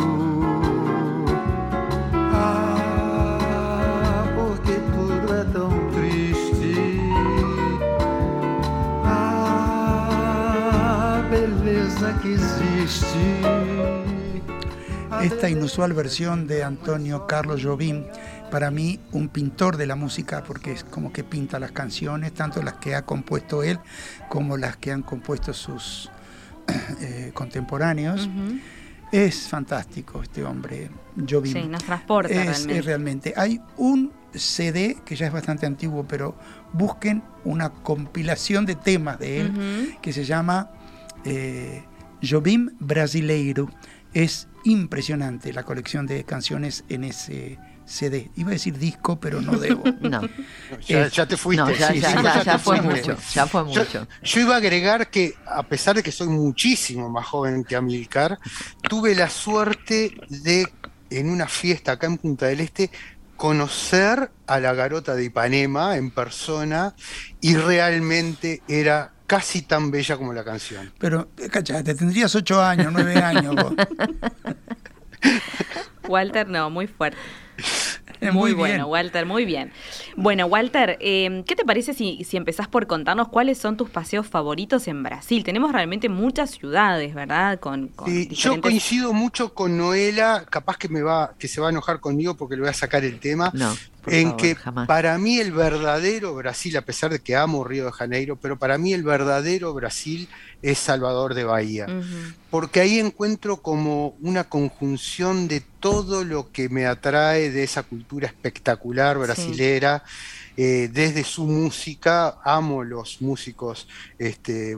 [2.33, 3.39] Ah,
[4.35, 4.81] porque
[5.93, 6.75] triste.
[9.05, 9.65] Ah.
[15.23, 18.05] Esta inusual versión de Antonio Carlos Jobim,
[18.51, 22.63] para mí un pintor de la música, porque es como que pinta las canciones, tanto
[22.63, 23.79] las que ha compuesto él
[24.29, 26.11] como las que han compuesto sus
[27.01, 28.29] eh, contemporáneos.
[29.13, 30.91] Es fantástico este hombre,
[31.29, 31.53] Jobim.
[31.53, 32.79] Sí, nos transporta es, realmente.
[32.79, 33.35] es realmente.
[33.37, 36.37] Hay un CD que ya es bastante antiguo, pero
[36.73, 40.71] busquen una compilación de temas de él que se llama
[41.25, 41.85] eh,
[42.23, 43.71] Jobim Brasileiro.
[44.13, 48.31] Es impresionante la colección de canciones en ese CD.
[48.37, 49.83] Iba a decir disco, pero no debo.
[50.01, 50.23] No,
[50.87, 51.63] Ya, Eh, ya te fuiste.
[51.65, 53.09] no, ya, sí, ya, sí, ya, te ya fue fuiste.
[53.13, 54.09] mucho, ya fue Yo, mucho.
[54.23, 58.39] yo iba a agregar que, a pesar de que soy muchísimo más joven que Amilcar,
[58.89, 60.67] tuve la suerte de,
[61.11, 62.91] en una fiesta acá en Punta del Este,
[63.37, 66.95] conocer a la garota de Ipanema en persona
[67.41, 70.93] y realmente era casi tan bella como la canción.
[70.99, 73.73] Pero, eh, cachate, tendrías ocho años, nueve años vos.
[76.09, 77.19] Walter, no, muy fuerte.
[78.21, 78.87] Muy, muy bueno, bien.
[78.87, 79.71] Walter, muy bien.
[80.17, 84.27] Bueno, Walter, eh, ¿qué te parece si, si empezás por contarnos cuáles son tus paseos
[84.27, 85.45] favoritos en Brasil?
[85.45, 87.61] Tenemos realmente muchas ciudades, ¿verdad?
[87.61, 91.67] Con, con Sí, yo coincido mucho con Noela, capaz que me va, que se va
[91.67, 93.51] a enojar conmigo porque le voy a sacar el tema.
[93.53, 94.87] No, por en favor, que jamás.
[94.87, 98.79] para mí el verdadero Brasil, a pesar de que amo Río de Janeiro, pero para
[98.79, 100.29] mí el verdadero Brasil
[100.63, 101.87] es Salvador de Bahía,
[102.51, 108.27] porque ahí encuentro como una conjunción de todo lo que me atrae de esa cultura
[108.27, 110.05] espectacular brasilera.
[110.57, 113.89] Eh, desde su música, amo los músicos
[114.19, 114.77] este,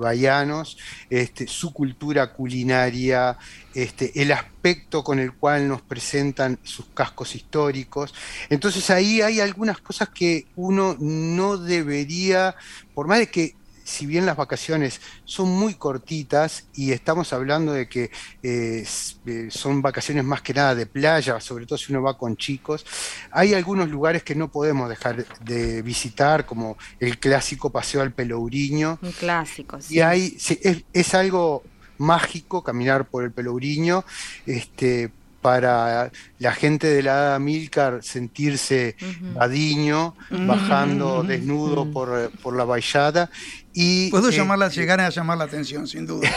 [1.11, 3.37] este, su cultura culinaria,
[3.75, 8.15] este, el aspecto con el cual nos presentan sus cascos históricos.
[8.49, 12.57] Entonces ahí hay algunas cosas que uno no debería,
[12.95, 13.55] por más de que
[13.87, 18.11] si bien las vacaciones son muy cortitas y estamos hablando de que
[18.43, 18.85] eh,
[19.27, 22.85] eh, son vacaciones más que nada de playa, sobre todo si uno va con chicos,
[23.31, 28.99] hay algunos lugares que no podemos dejar de visitar, como el clásico Paseo al Pelourinho,
[29.01, 29.95] Un clásico, sí.
[29.95, 31.63] y hay, sí, es, es algo
[31.99, 34.05] mágico caminar por el Pelourinho,
[34.47, 38.97] este, para la gente de la Milcar sentirse
[39.35, 43.31] badiño, bajando desnudo por, por la vallada.
[43.73, 46.29] Y, Puedo eh, llamarla, llegar a llamar la atención, sin duda.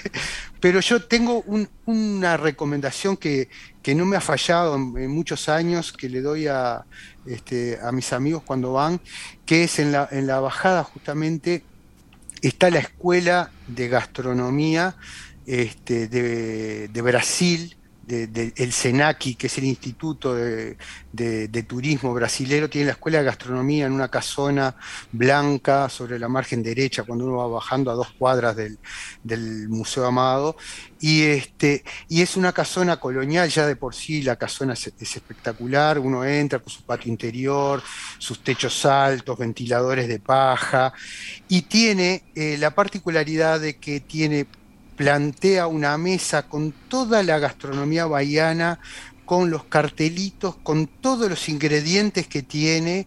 [0.60, 3.48] pero yo tengo un- una recomendación que,
[3.82, 6.84] que no me ha fallado en, en muchos años, que le doy a,
[7.26, 9.00] este, a mis amigos cuando van,
[9.46, 11.62] que es en la, en la bajada justamente
[12.42, 14.96] está la Escuela de Gastronomía
[15.46, 17.76] este, de, de Brasil,
[18.08, 20.76] el SENACI, que es el Instituto de,
[21.66, 24.74] Turismo Brasilero, tiene la Escuela de Gastronomía en una casona
[25.12, 28.78] blanca sobre la margen derecha, cuando uno va bajando a dos cuadras del,
[29.68, 30.56] Museo Amado.
[31.00, 35.16] Y, este, y es una casona colonial, ya de por sí la casona es, es
[35.16, 37.82] espectacular, uno entra con su patio interior,
[38.18, 40.92] sus techos altos, ventiladores de paja,
[41.48, 44.46] y tiene eh, la particularidad de que tiene,
[44.98, 48.80] plantea una mesa con toda la gastronomía bahiana,
[49.28, 53.06] con los cartelitos, con todos los ingredientes que tiene,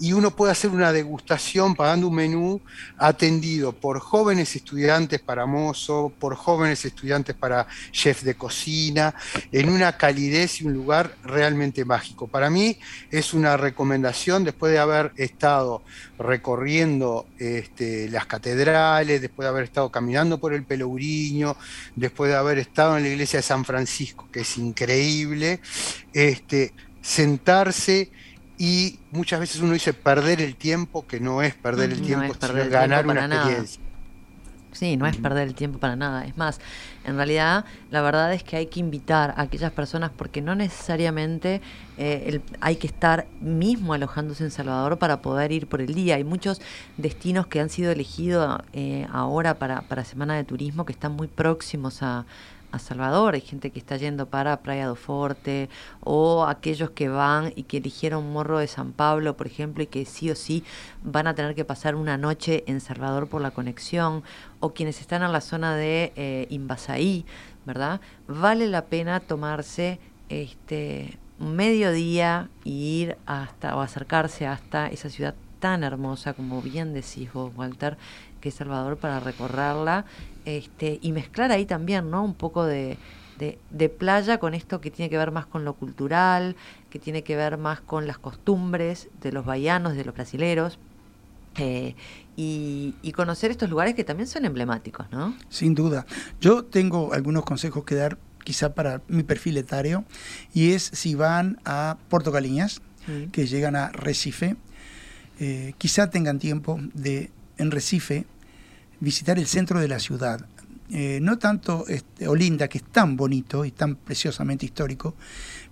[0.00, 2.60] y uno puede hacer una degustación pagando un menú
[2.98, 9.14] atendido por jóvenes estudiantes para mozo, por jóvenes estudiantes para chef de cocina,
[9.52, 12.26] en una calidez y un lugar realmente mágico.
[12.26, 12.76] Para mí
[13.12, 15.84] es una recomendación después de haber estado
[16.18, 21.56] recorriendo este, las catedrales, después de haber estado caminando por el Pelourinho,
[21.94, 25.59] después de haber estado en la iglesia de San Francisco, que es increíble,
[26.12, 28.12] este, sentarse
[28.56, 32.34] y muchas veces uno dice perder el tiempo, que no es perder el No tiempo,
[32.34, 33.66] es perder sino el ganar tiempo una para nada.
[33.66, 33.82] experiencia.
[34.72, 36.24] Sí, no es perder el tiempo para nada.
[36.26, 36.60] Es más,
[37.02, 41.60] en realidad la verdad es que hay que invitar a aquellas personas porque no necesariamente
[41.96, 46.14] eh, el- hay que estar mismo alojándose en Salvador para poder ir por el día.
[46.16, 46.60] Hay muchos
[46.96, 51.26] destinos que han sido elegidos eh, ahora para, para Semana de Turismo que están muy
[51.26, 52.24] próximos a,
[52.72, 53.34] a Salvador.
[53.34, 55.68] Hay gente que está yendo para Praia do Forte
[56.00, 60.04] o aquellos que van y que eligieron Morro de San Pablo, por ejemplo, y que
[60.04, 60.64] sí o sí
[61.02, 64.22] van a tener que pasar una noche en Salvador por la conexión,
[64.60, 67.24] o quienes están en la zona de eh, Invasaí,
[67.64, 68.00] ¿verdad?
[68.28, 75.84] Vale la pena tomarse este mediodía y ir hasta o acercarse hasta esa ciudad tan
[75.84, 77.96] hermosa como bien decís vos, Walter,
[78.40, 80.04] que es Salvador para recorrerla
[80.44, 82.24] este, y mezclar ahí también, ¿no?
[82.24, 82.98] Un poco de,
[83.38, 86.56] de, de playa con esto que tiene que ver más con lo cultural,
[86.90, 90.78] que tiene que ver más con las costumbres de los bahianos, de los brasileros,
[91.56, 91.94] eh,
[92.36, 95.34] y, y conocer estos lugares que también son emblemáticos, ¿no?
[95.48, 96.06] Sin duda.
[96.40, 100.04] Yo tengo algunos consejos que dar quizá para mi perfil etario
[100.54, 102.80] y es si van a Puerto Caliñas,
[103.32, 104.54] que llegan a Recife,
[105.40, 108.26] eh, quizá tengan tiempo de en Recife
[109.00, 110.46] visitar el centro de la ciudad.
[110.90, 115.14] Eh, no tanto este, Olinda, que es tan bonito y tan preciosamente histórico,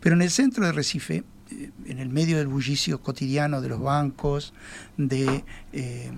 [0.00, 3.80] pero en el centro de Recife, eh, en el medio del bullicio cotidiano de los
[3.80, 4.54] bancos,
[4.96, 6.12] de eh,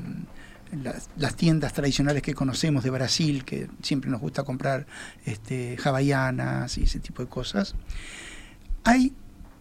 [1.17, 4.87] las, tiendas tradicionales que conocemos de Brasil, que siempre nos gusta comprar
[5.25, 7.75] este, y ese tipo de cosas,
[8.85, 9.15] hay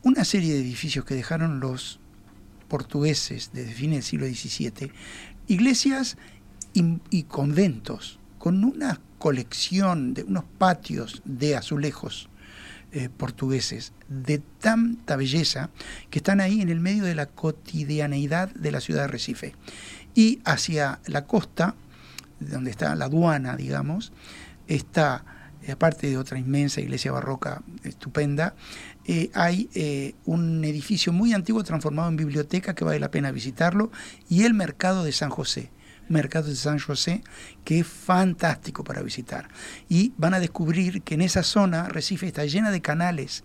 [0.03, 1.99] una serie de edificios que dejaron los
[2.67, 4.91] portugueses desde fines del siglo XVII,
[5.49, 6.17] iglesias
[6.73, 12.29] y, conventos, con una colección de unos patios de azulejos
[12.91, 15.71] eh, portugueses de tanta belleza
[16.09, 19.55] que están ahí en el medio de la cotidianeidad de la ciudad de Recife.
[20.15, 21.75] Y hacia la costa,
[22.39, 24.13] donde está la aduana, digamos,
[24.67, 25.25] está,
[25.63, 28.55] eh, aparte de otra inmensa iglesia barroca estupenda,
[29.11, 33.91] eh, hay eh, un edificio muy antiguo transformado en biblioteca que vale la pena visitarlo
[34.29, 35.71] y el mercado de San José.
[36.09, 37.23] Mercado de San José,
[37.63, 39.49] que es fantástico para visitar.
[39.89, 43.43] Y van a descubrir que en esa zona Recife está llena de canales.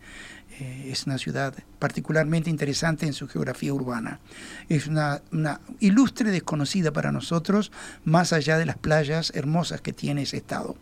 [0.61, 4.21] Eh, es una ciudad particularmente interesante en su geografía urbana.
[4.69, 7.73] Es una, una ilustre desconocida para nosotros,
[8.05, 10.77] más allá de las playas hermosas que tiene ese estado.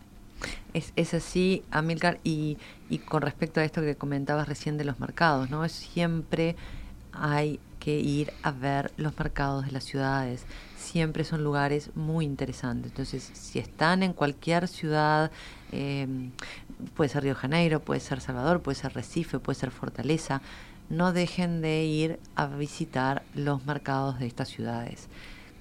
[0.74, 5.00] Es, es así, Amilcar, y, y con respecto a esto que comentabas recién de los
[5.00, 5.68] mercados, ¿no?
[5.68, 6.56] Siempre
[7.12, 10.44] hay que ir a ver los mercados de las ciudades.
[10.76, 12.92] Siempre son lugares muy interesantes.
[12.92, 15.32] Entonces, si están en cualquier ciudad,
[15.72, 16.06] eh,
[16.94, 20.42] puede ser Río Janeiro, puede ser Salvador, puede ser Recife, puede ser Fortaleza,
[20.90, 25.08] no dejen de ir a visitar los mercados de estas ciudades,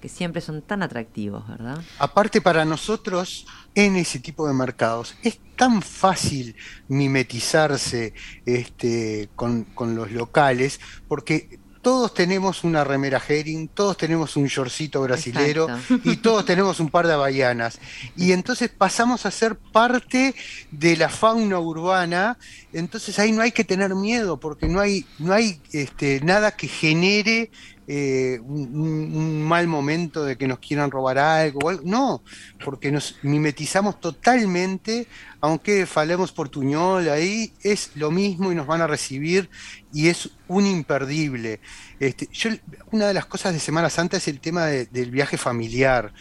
[0.02, 1.80] que siempre son tan atractivos, ¿verdad?
[2.00, 6.56] Aparte para nosotros, en ese tipo de mercados, es tan fácil
[6.88, 8.12] mimetizarse
[8.44, 15.02] este, con, con los locales, porque todos tenemos una remera herring, todos tenemos un shortcito
[15.02, 16.10] brasilero Exacto.
[16.10, 17.80] y todos tenemos un par de havaianas.
[18.16, 20.34] Y entonces pasamos a ser parte
[20.70, 22.38] de la fauna urbana,
[22.72, 26.68] entonces ahí no hay que tener miedo porque no hay, no hay este, nada que
[26.68, 27.50] genere
[27.86, 31.68] eh, un, mal momento de que nos quieran robar algo.
[31.68, 31.82] algo.
[31.84, 32.22] No,
[32.64, 35.06] porque nos mimetizamos totalmente,
[35.40, 39.50] aunque falemos portuñol ahí, es lo mismo y nos van a recibir
[39.92, 41.60] y es un imperdible.
[42.00, 42.50] Este, yo,
[42.90, 46.12] una de las cosas de Semana Santa es el tema de- del viaje familiar.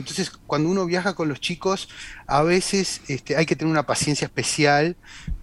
[0.00, 1.88] Entonces, cuando uno viaja con los chicos,
[2.26, 4.96] a veces este, hay que tener una paciencia especial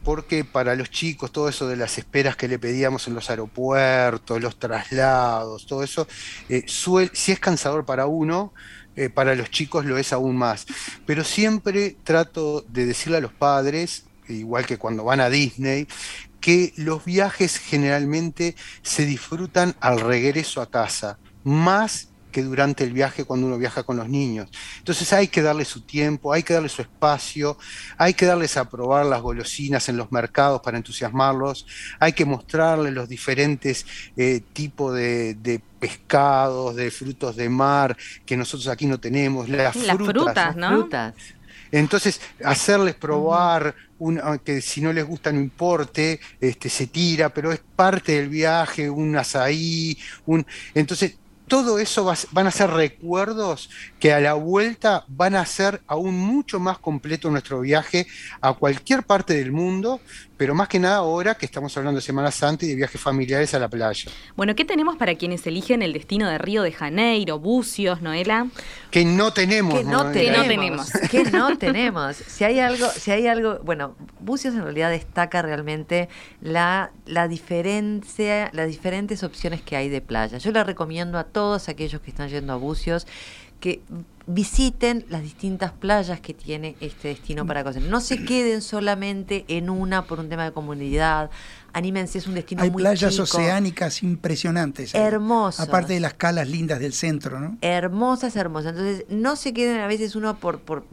[0.03, 4.41] porque para los chicos todo eso de las esperas que le pedíamos en los aeropuertos,
[4.41, 6.07] los traslados, todo eso,
[6.49, 8.53] eh, si es cansador para uno,
[8.95, 10.65] eh, para los chicos lo es aún más.
[11.05, 15.87] Pero siempre trato de decirle a los padres, igual que cuando van a Disney,
[16.41, 23.25] que los viajes generalmente se disfrutan al regreso a casa, más que durante el viaje
[23.25, 24.47] cuando uno viaja con los niños.
[24.77, 27.57] Entonces hay que darle su tiempo, hay que darle su espacio,
[27.97, 31.65] hay que darles a probar las golosinas en los mercados para entusiasmarlos,
[31.99, 38.37] hay que mostrarles los diferentes eh, tipos de, de pescados, de frutos de mar que
[38.37, 40.69] nosotros aquí no tenemos, las, Las frutas, ¿no?
[40.69, 41.15] Frutas.
[41.71, 47.51] entonces, hacerles probar un, que si no les gusta no importe, este, se tira, pero
[47.51, 50.45] es parte del viaje, un azaí, un.
[50.75, 51.17] Entonces,
[51.47, 53.69] todo eso va van a ser recuerdos
[53.99, 58.07] que a la vuelta van a hacer aún mucho más completo nuestro viaje
[58.41, 60.01] a cualquier parte del mundo,
[60.37, 63.53] pero más que nada ahora que estamos hablando de Semana Santa y de viajes familiares
[63.53, 64.09] a la playa.
[64.35, 68.47] Bueno, ¿qué tenemos para quienes eligen el destino de Río de Janeiro, Bucios, Noela?
[68.91, 69.77] Que no tenemos.
[69.77, 70.11] que no, ¿no?
[70.11, 70.91] Que no tenemos, tenemos.
[71.11, 72.15] que no tenemos.
[72.15, 76.07] Si hay algo, si hay algo, bueno, Bucios en realidad destaca realmente
[76.41, 80.37] la, la diferencia, las diferentes opciones que hay de playa.
[80.37, 83.07] Yo le recomiendo a todos aquellos que están yendo a Bucios
[83.59, 83.81] que
[84.27, 87.83] visiten las distintas playas que tiene este destino para conocer.
[87.83, 91.31] No se queden solamente en una por un tema de comunidad.
[91.71, 93.23] Anímense, es un destino Hay muy playas chico.
[93.23, 94.93] oceánicas impresionantes.
[94.93, 95.67] Hermosas.
[95.67, 97.57] Aparte de las calas lindas del centro, ¿no?
[97.61, 98.71] hermosas, hermosas.
[98.71, 100.85] Entonces, no se queden a veces uno por, por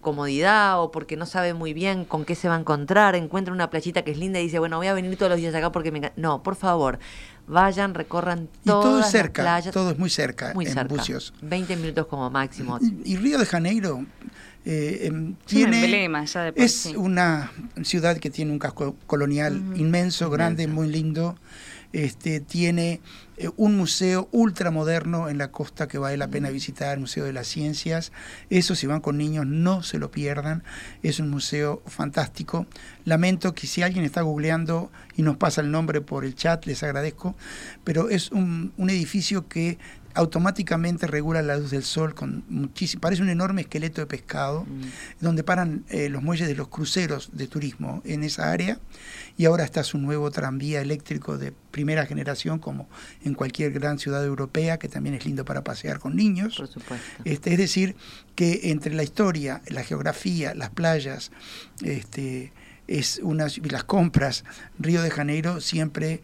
[0.00, 3.70] comodidad o porque no sabe muy bien con qué se va a encontrar, encuentra una
[3.70, 5.90] playita que es linda y dice, bueno, voy a venir todos los días acá porque
[5.92, 6.20] me encanta.
[6.20, 6.98] No, por favor,
[7.46, 9.74] vayan, recorran Y todo todas es las cerca, playas.
[9.74, 10.94] todo es muy cerca muy en cerca.
[10.94, 11.32] Bucios.
[11.42, 12.78] 20 minutos como máximo.
[13.04, 14.04] Y, y Río de Janeiro
[14.64, 16.96] eh, em, Es un tiene emblema ya de por es sí.
[16.96, 17.50] una
[17.82, 20.80] ciudad que tiene un casco colonial inmenso, grande, Inmenso.
[20.82, 21.36] muy lindo.
[21.92, 23.00] Este, tiene
[23.36, 27.32] eh, un museo ultramoderno en la costa que vale la pena visitar, el Museo de
[27.32, 28.12] las Ciencias.
[28.50, 30.62] Eso, si van con niños, no se lo pierdan.
[31.02, 32.66] Es un museo fantástico.
[33.04, 36.82] Lamento que si alguien está googleando y nos pasa el nombre por el chat, les
[36.82, 37.34] agradezco,
[37.84, 39.78] pero es un, un edificio que
[40.14, 44.66] automáticamente regula la luz del sol con muchísimo, parece un enorme esqueleto de pescado,
[45.20, 48.78] donde paran eh, los muelles de los cruceros de turismo en esa área,
[49.36, 52.88] y ahora está su nuevo tranvía eléctrico de primera generación, como
[53.24, 56.56] en cualquier gran ciudad europea, que también es lindo para pasear con niños.
[56.56, 57.22] Por supuesto.
[57.24, 57.96] Este, es decir,
[58.34, 61.32] que entre la historia, la geografía, las playas,
[61.82, 62.52] este,
[62.86, 64.44] es una, y las compras,
[64.78, 66.22] Río de Janeiro siempre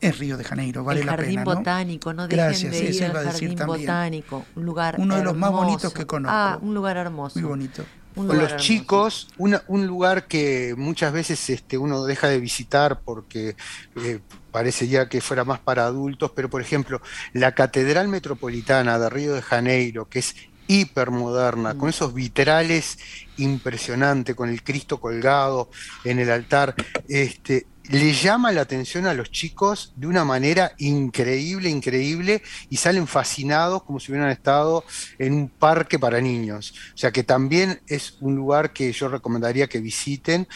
[0.00, 1.44] es Río de Janeiro, vale el la jardín pena.
[1.44, 1.54] ¿no?
[1.56, 3.80] botánico, no dejen Gracias, de ir al decir jardín también.
[3.80, 5.94] botánico, un lugar Uno de los más bonitos hermoso.
[5.98, 6.36] que conozco.
[6.36, 7.38] Ah, un lugar hermoso.
[7.40, 7.84] Muy bonito.
[8.14, 8.56] Con los hermoso.
[8.56, 13.56] chicos, una- un lugar que muchas veces este, uno deja de visitar porque
[13.96, 14.20] eh,
[14.50, 17.02] parece ya que fuera más para adultos, pero por ejemplo,
[17.34, 20.34] la Catedral Metropolitana de Río de Janeiro, que es
[20.66, 21.78] hipermoderna, Mm.
[21.78, 22.98] con esos vitrales
[23.36, 25.70] impresionantes, con el Cristo colgado
[26.04, 26.74] en el altar,
[27.08, 33.06] este, le llama la atención a los chicos de una manera increíble, increíble, y salen
[33.06, 34.84] fascinados como si hubieran estado
[35.18, 36.74] en un parque para niños.
[36.94, 40.48] O sea que también es un lugar que yo recomendaría que visiten.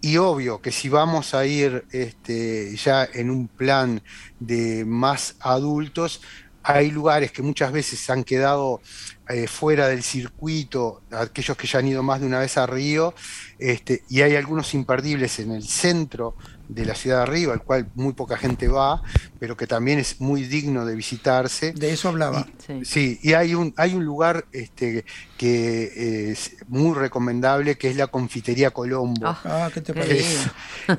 [0.00, 4.00] Y obvio que si vamos a ir este, ya en un plan
[4.38, 6.20] de más adultos,
[6.62, 8.80] hay lugares que muchas veces han quedado
[9.28, 13.14] eh, fuera del circuito, aquellos que ya han ido más de una vez a Río,
[13.58, 16.36] este, y hay algunos imperdibles en el centro
[16.68, 19.02] de la ciudad de Río, al cual muy poca gente va,
[19.38, 21.72] pero que también es muy digno de visitarse.
[21.72, 22.46] De eso hablaba.
[22.66, 22.84] Sí.
[22.84, 25.04] Sí, y hay un, hay un lugar este,
[25.38, 29.26] que es muy recomendable, que es la Confitería Colombo.
[29.26, 30.50] Ah, Ah, ¿qué te parece?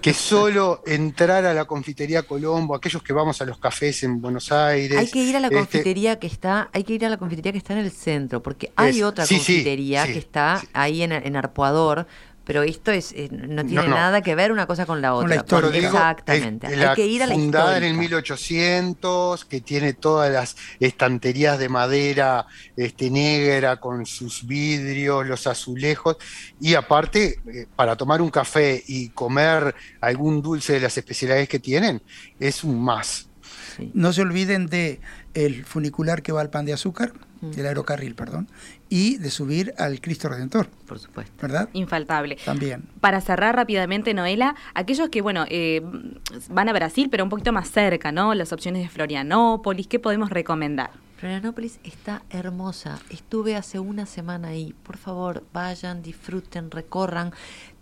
[0.01, 4.51] que solo entrar a la confitería Colombo, aquellos que vamos a los cafés en Buenos
[4.51, 4.97] Aires.
[4.97, 7.51] Hay que ir a la este, confitería que está, hay que ir a la confitería
[7.51, 10.67] que está en el centro, porque hay Es- otra sí, confitería sí, que está sí.
[10.73, 12.07] ahí en, en Arpoador,
[12.49, 13.93] pero esto es eh, no tiene no.
[13.93, 15.29] nada que ver una cosa con la otra.
[15.29, 15.69] la historia.
[15.69, 16.65] Pero digo, Exactamente.
[16.65, 18.25] es Hay la que ir a la fundada en el histórica.
[18.25, 26.17] 1800, que tiene todas las estanterías de madera este, negra con sus vidrios, los azulejos,
[26.59, 31.59] y aparte, eh, para tomar un café y comer algún dulce de las especialidades que
[31.59, 32.01] tienen,
[32.39, 33.29] es un más.
[33.77, 33.91] Sí.
[33.93, 35.01] No se olviden de
[35.35, 37.51] el funicular que va al pan de azúcar, Mm.
[37.57, 38.47] el aerocarril, perdón,
[38.89, 41.33] y de subir al Cristo Redentor, Por supuesto.
[41.41, 41.69] ¿verdad?
[41.73, 42.37] Infaltable.
[42.43, 42.83] También.
[42.99, 45.81] Para cerrar rápidamente, Noela, aquellos que, bueno, eh,
[46.49, 48.33] van a Brasil, pero un poquito más cerca, ¿no?
[48.33, 50.91] Las opciones de Florianópolis, ¿qué podemos recomendar?
[51.17, 52.97] Florianópolis está hermosa.
[53.09, 54.73] Estuve hace una semana ahí.
[54.83, 57.33] Por favor, vayan, disfruten, recorran.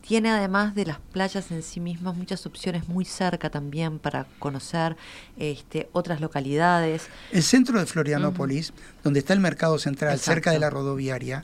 [0.07, 4.95] Tiene además de las playas en sí mismas muchas opciones muy cerca también para conocer
[5.37, 7.07] este, otras localidades.
[7.33, 8.71] El centro de Florianópolis,
[9.03, 10.31] donde está el mercado central, Exacto.
[10.31, 11.43] cerca de la rodoviaria,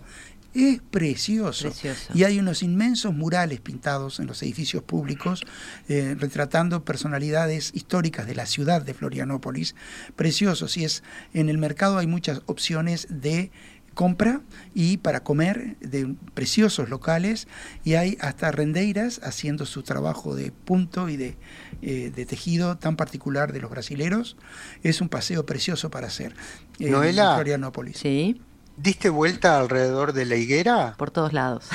[0.54, 1.66] es precioso.
[1.66, 2.14] Precioso.
[2.14, 5.42] Y hay unos inmensos murales pintados en los edificios públicos,
[5.90, 9.76] eh, retratando personalidades históricas de la ciudad de Florianópolis.
[10.16, 10.78] Preciosos.
[10.78, 11.04] Y es,
[11.34, 13.52] en el mercado hay muchas opciones de
[13.94, 14.42] compra
[14.74, 17.48] y para comer de preciosos locales
[17.84, 21.38] y hay hasta rendeiras haciendo su trabajo de punto y de,
[21.82, 24.36] eh, de tejido tan particular de los brasileros.
[24.84, 26.36] Es un paseo precioso para hacer
[26.80, 27.36] en Noela.
[27.36, 27.98] Florianópolis.
[27.98, 28.42] Sí,
[28.76, 30.96] ¿Diste vuelta alrededor de la higuera?
[30.98, 31.66] por todos lados.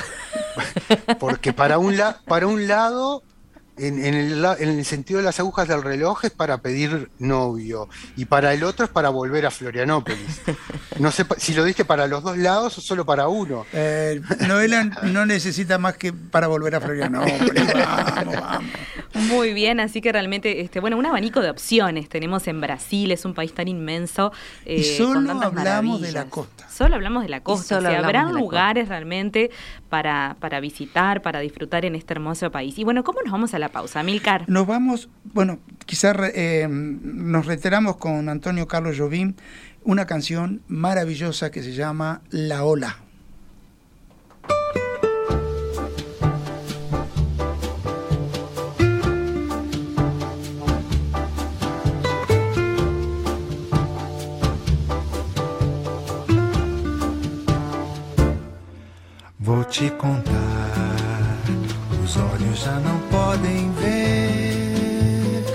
[1.19, 3.23] Porque para un, la- para un lado,
[3.79, 7.09] en, en el, la- en el sentido de las agujas del reloj, es para pedir
[7.19, 7.87] novio.
[8.15, 10.41] Y para el otro es para volver a Florianópolis.
[10.99, 13.65] No sé si lo diste para los dos lados o solo para uno.
[13.71, 14.19] Eh,
[14.49, 17.73] Noela no necesita más que para volver a Florianópolis.
[17.73, 18.71] Vamos, vamos.
[19.29, 23.25] Muy bien, así que realmente, este, bueno, un abanico de opciones tenemos en Brasil, es
[23.25, 24.31] un país tan inmenso.
[24.65, 26.69] Y eh, solo hablamos de la costa.
[26.69, 27.77] Solo hablamos de la costa.
[27.77, 29.51] o sea, la lugares realmente
[29.89, 32.77] para, para visitar, para disfrutar en este hermoso país.
[32.77, 34.45] Y bueno, ¿cómo nos vamos a la pausa, Milcar?
[34.47, 39.35] Nos vamos, bueno, quizás eh, nos reiteramos con Antonio Carlos Jobim
[39.83, 42.97] una canción maravillosa que se llama La Ola.
[59.69, 60.33] Te contar,
[62.03, 65.45] os olhos já não podem ver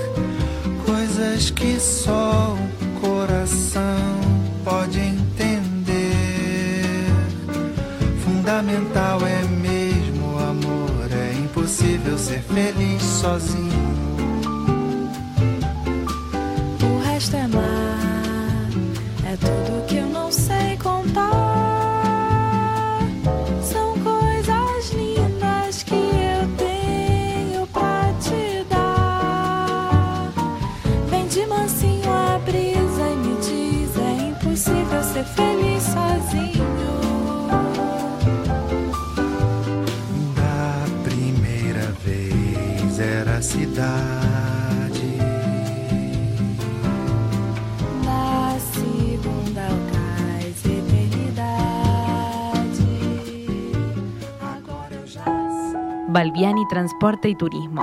[0.86, 4.20] coisas que só o coração
[4.64, 6.04] pode entender.
[8.24, 13.94] Fundamental é mesmo o amor, é impossível ser feliz sozinho.
[16.82, 18.70] O resto é mar,
[19.26, 21.53] é tudo que eu não sei contar.
[35.14, 36.64] Ser feliz sozinho.
[40.34, 45.16] Da primeira vez era a cidade.
[48.04, 51.36] Na segunda o cais eternidade.
[54.40, 56.08] Agora eu já sei.
[56.08, 57.82] Balbiani Transporte y Turismo,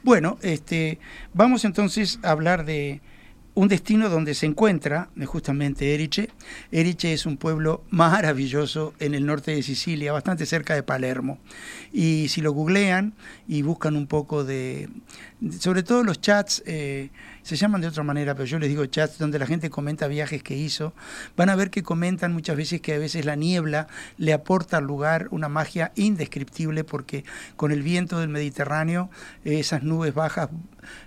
[0.02, 0.98] Bueno, este,
[1.34, 3.02] vamos entonces a hablar de
[3.54, 6.30] un destino donde se encuentra eh, justamente Erice.
[6.70, 11.38] Erice es un pueblo maravilloso en el norte de Sicilia, bastante cerca de Palermo.
[11.92, 13.14] Y si lo googlean
[13.46, 14.88] y buscan un poco de,
[15.58, 17.10] sobre todo los chats, eh,
[17.42, 20.42] se llaman de otra manera, pero yo les digo chats donde la gente comenta viajes
[20.42, 20.92] que hizo,
[21.36, 23.88] van a ver que comentan muchas veces que a veces la niebla
[24.18, 27.24] le aporta al lugar una magia indescriptible porque
[27.56, 29.10] con el viento del Mediterráneo
[29.44, 30.50] eh, esas nubes bajas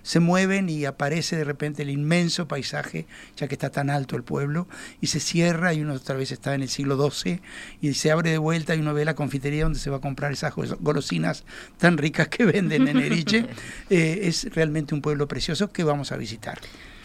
[0.02, 3.06] se mueven y aparece de repente el inmenso paisaje,
[3.36, 4.68] ya que está tan alto el pueblo,
[5.00, 7.40] y se cierra y uno otra vez está en el siglo XII
[7.80, 10.32] y se abre de vuelta y uno ve la confitería donde se va a comprar
[10.32, 11.44] esas golosinas
[11.78, 13.46] tan ricas que venden en Eriche.
[13.88, 16.25] Eh, es realmente un pueblo precioso que vamos a visitar.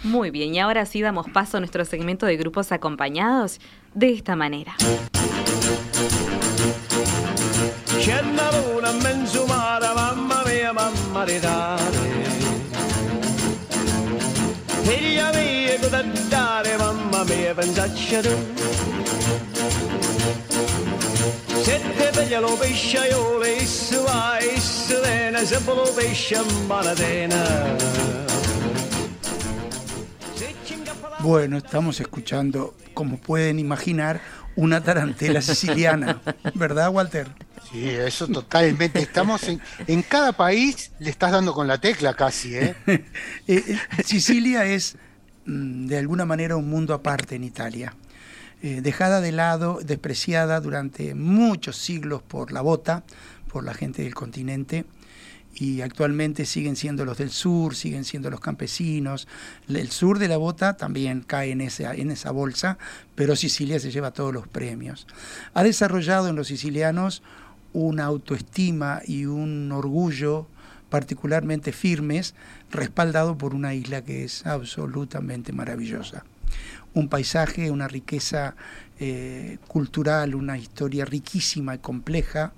[0.03, 3.59] Muy bien, y ahora sí damos paso a nuestro segmento de grupos acompañados
[3.93, 4.75] de esta manera.
[31.23, 34.21] Bueno, estamos escuchando, como pueden imaginar,
[34.55, 36.19] una tarantela siciliana,
[36.55, 37.27] ¿verdad, Walter?
[37.71, 38.99] Sí, eso totalmente.
[38.99, 42.75] Estamos en, en cada país, le estás dando con la tecla casi, ¿eh?
[42.87, 43.03] Eh,
[43.47, 44.97] eh, Sicilia es
[45.45, 47.93] mm, de alguna manera un mundo aparte en Italia.
[48.63, 53.03] Eh, dejada de lado, despreciada durante muchos siglos por la bota,
[53.51, 54.85] por la gente del continente,
[55.55, 59.27] y actualmente siguen siendo los del sur, siguen siendo los campesinos.
[59.67, 62.77] El sur de la bota también cae en esa, en esa bolsa,
[63.15, 65.07] pero Sicilia se lleva todos los premios.
[65.53, 67.21] Ha desarrollado en los sicilianos
[67.73, 70.47] una autoestima y un orgullo
[70.89, 72.35] particularmente firmes,
[72.69, 76.25] respaldado por una isla que es absolutamente maravillosa.
[76.93, 78.55] Un paisaje, una riqueza
[79.03, 82.53] eh, cultural, una historia riquísima y compleja,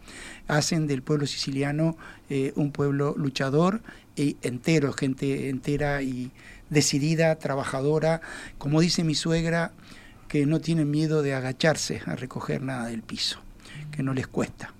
[0.49, 1.95] hacen del pueblo siciliano
[2.29, 3.81] eh, un pueblo luchador
[4.17, 6.31] y entero, gente entera y
[6.69, 8.19] decidida, trabajadora,
[8.57, 9.71] como dice mi suegra,
[10.27, 13.39] que no tienen miedo de agacharse a recoger nada del piso,
[13.93, 14.73] que no les cuesta.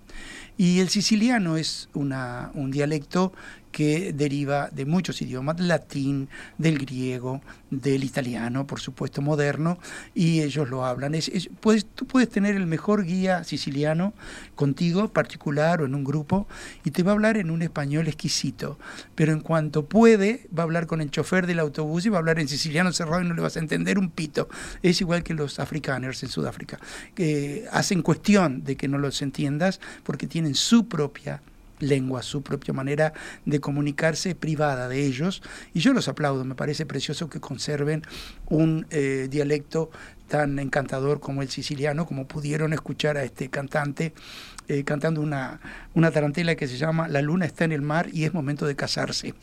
[0.58, 3.32] Y el siciliano es una, un dialecto
[3.74, 9.80] que deriva de muchos idiomas, del latín, del griego, del italiano, por supuesto, moderno,
[10.14, 11.16] y ellos lo hablan.
[11.16, 11.50] Es, es-
[11.96, 14.14] tú puedes tener el mejor guía siciliano
[14.56, 16.48] contigo, particular o en un grupo,
[16.86, 18.78] y te va a hablar en un español exquisito,
[19.16, 22.20] pero en cuanto puede, va a hablar con el chofer del autobús y va a
[22.20, 24.48] hablar en siciliano cerrado y no le vas a entender un pito.
[24.84, 26.80] Es igual que los africaners en Sudáfrica,
[27.16, 31.42] que hacen cuestión de que no los entiendas porque tienen su propia
[31.80, 33.14] lengua, su propia manera
[33.46, 35.42] de comunicarse privada de ellos.
[35.74, 38.04] Y yo los aplaudo, me parece precioso que conserven
[38.48, 39.92] un eh, dialecto
[40.28, 44.14] tan encantador como el siciliano, como pudieron escuchar a este cantante
[44.70, 45.60] eh, cantando una,
[45.94, 48.78] una tarantela que se llama La luna está en el mar y es momento de
[48.78, 49.34] casarse.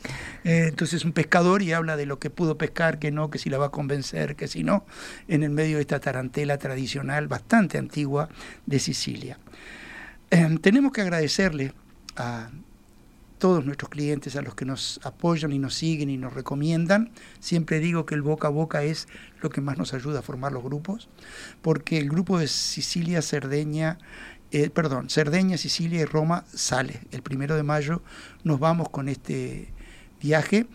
[0.43, 3.51] Eh, entonces un pescador y habla de lo que pudo pescar, que no, que si
[3.51, 4.83] la va a convencer, que si no,
[5.27, 8.29] en el medio de esta tarantela tradicional bastante antigua
[8.65, 9.37] de Sicilia.
[10.31, 11.73] Eh, tenemos que agradecerle
[12.15, 12.49] a
[13.41, 17.09] todos nuestros clientes, a los que nos apoyan y nos siguen y nos recomiendan.
[17.39, 19.07] Siempre digo que el boca a boca es
[19.41, 21.09] lo que más nos ayuda a formar los grupos,
[21.63, 23.97] porque el grupo de Sicilia, Cerdeña,
[24.51, 27.01] eh, perdón, Cerdeña, Sicilia y Roma sale.
[27.11, 28.03] El primero de mayo
[28.43, 29.69] nos vamos con este
[30.21, 30.67] viaje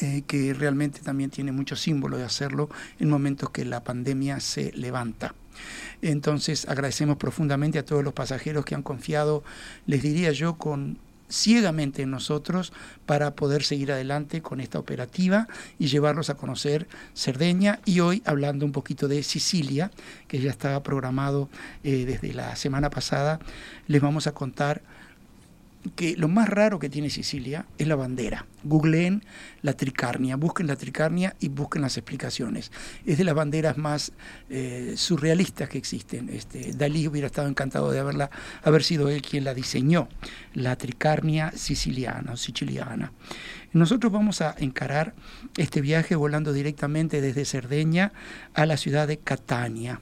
[0.00, 4.72] eh, que realmente también tiene mucho símbolo de hacerlo en momentos que la pandemia se
[4.72, 5.34] levanta.
[6.02, 9.42] Entonces agradecemos profundamente a todos los pasajeros que han confiado,
[9.86, 12.72] les diría yo, con ciegamente en nosotros
[13.04, 18.64] para poder seguir adelante con esta operativa y llevarlos a conocer Cerdeña y hoy hablando
[18.64, 19.90] un poquito de Sicilia,
[20.28, 21.48] que ya estaba programado
[21.84, 23.40] eh, desde la semana pasada,
[23.88, 24.82] les vamos a contar
[25.94, 28.46] que lo más raro que tiene Sicilia es la bandera.
[28.68, 29.24] Googleen
[29.62, 32.70] la tricarnia, busquen la tricarnia y busquen las explicaciones.
[33.04, 34.12] Es de las banderas más
[34.50, 36.28] eh, surrealistas que existen.
[36.28, 38.30] Este, Dalí hubiera estado encantado de haberla,
[38.62, 40.08] haber sido él quien la diseñó,
[40.54, 43.12] la tricarnia siciliana siciliana.
[43.72, 45.14] Nosotros vamos a encarar
[45.56, 48.12] este viaje volando directamente desde Cerdeña
[48.54, 50.00] a la ciudad de Catania,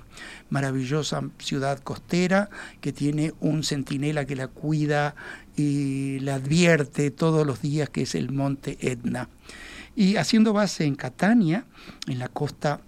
[0.49, 2.51] maravillosa ciudad costera
[2.81, 5.17] que tiene un centinela que la cuida
[5.57, 9.29] y la advierte todos los días que es el monte Etna.
[9.97, 11.65] Y haciendo base en Catania,
[12.07, 12.81] en la costa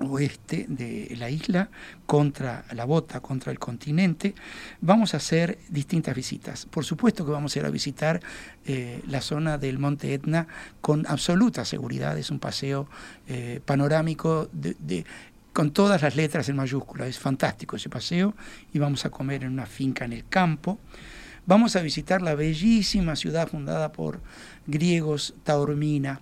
[0.00, 1.70] oeste de la isla,
[2.06, 4.34] contra la bota, contra el continente,
[4.80, 6.66] vamos a hacer distintas visitas.
[6.66, 8.20] Por supuesto que vamos a ir a visitar
[8.66, 10.46] eh, la zona del Monte Etna
[10.80, 12.88] con absoluta seguridad, es un paseo
[13.28, 15.04] eh, panorámico de,
[15.52, 18.34] con todas las letras en mayúscula, es fantástico ese paseo
[18.72, 20.78] y vamos a comer en una finca en el campo.
[21.46, 24.20] Vamos a visitar la bellísima ciudad fundada por
[24.66, 26.20] griegos, Taormina.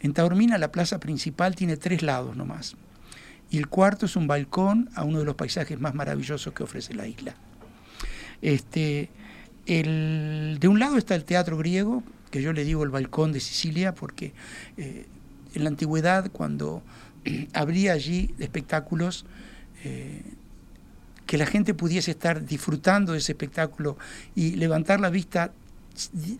[0.00, 2.76] En Taormina la plaza principal tiene tres lados nomás
[3.50, 6.94] y el cuarto es un balcón a uno de los paisajes más maravillosos que ofrece
[6.94, 7.34] la isla.
[8.42, 9.08] Este,
[9.66, 13.40] el, de un lado está el teatro griego, que yo le digo el balcón de
[13.40, 14.32] Sicilia, porque
[14.76, 15.06] eh,
[15.54, 16.82] en la antigüedad, cuando
[17.52, 19.26] habría allí espectáculos,
[19.84, 20.22] eh,
[21.26, 23.96] que la gente pudiese estar disfrutando de ese espectáculo
[24.36, 25.52] y levantar la vista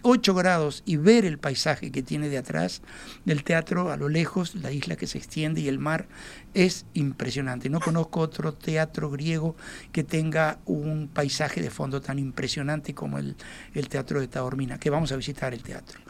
[0.03, 2.83] 8 grados y ver el paisaje que tiene de atrás
[3.25, 6.09] del teatro a lo lejos, la isla que se extiende y el mar,
[6.57, 7.69] es impresionante.
[7.69, 9.57] No conozco otro teatro griego
[9.93, 13.37] que tenga un paisaje de fondo tan impresionante como el,
[13.75, 16.01] el teatro de Taormina, que vamos a visitar el teatro.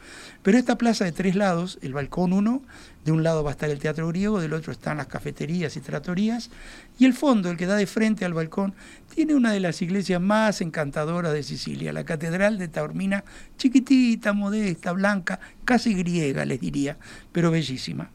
[0.44, 2.62] Pero esta plaza de tres lados, el balcón uno,
[3.04, 5.80] de un lado va a estar el teatro griego, del otro están las cafeterías y
[5.80, 6.50] tratorías,
[6.96, 8.72] y el fondo, el que da de frente al balcón,
[9.12, 13.24] tiene una de las iglesias más encantadoras de Sicilia, la Catedral de Taormina,
[13.58, 16.96] chiquitita, modesta, blanca, casi griega, les diría,
[17.32, 18.10] pero bellísima.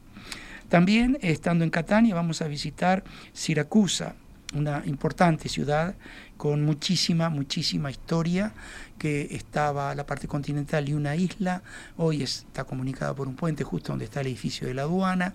[0.72, 3.04] También, estando en Catania, vamos a visitar
[3.34, 4.16] Siracusa,
[4.54, 5.96] una importante ciudad
[6.38, 8.54] con muchísima, muchísima historia,
[8.98, 11.62] que estaba la parte continental y una isla,
[11.98, 15.34] hoy está comunicada por un puente justo donde está el edificio de la aduana,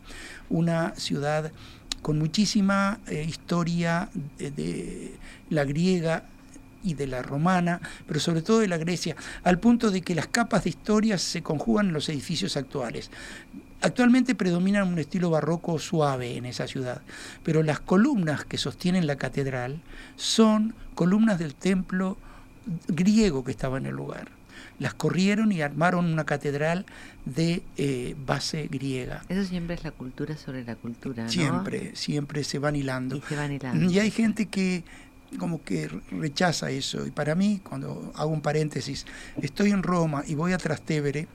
[0.48, 1.52] una ciudad
[2.00, 4.08] con muchísima eh, historia
[4.38, 5.18] de, de
[5.50, 6.24] la griega
[6.82, 10.26] y de la romana, pero sobre todo de la Grecia, al punto de que las
[10.28, 13.10] capas de historia se conjugan en los edificios actuales.
[13.82, 17.02] Actualmente predomina un estilo barroco suave en esa ciudad,
[17.42, 19.80] pero las columnas que sostienen la catedral
[20.16, 22.16] son columnas del templo
[22.88, 24.28] griego que estaba en el lugar.
[24.78, 26.84] Las corrieron y armaron una catedral
[27.24, 29.22] de eh, base griega.
[29.28, 31.30] Eso siempre es la cultura sobre la cultura, ¿no?
[31.30, 33.16] Siempre, siempre se van hilando.
[33.16, 33.90] Y se van hilando.
[33.90, 34.84] Y hay gente que
[35.38, 37.06] como que rechaza eso.
[37.06, 39.06] Y para mí, cuando hago un paréntesis,
[39.40, 41.28] estoy en Roma y voy a Trastevere,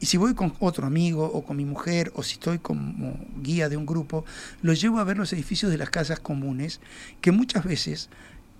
[0.00, 3.68] y si voy con otro amigo o con mi mujer o si estoy como guía
[3.68, 4.24] de un grupo,
[4.62, 6.80] los llevo a ver los edificios de las casas comunes
[7.20, 8.08] que muchas veces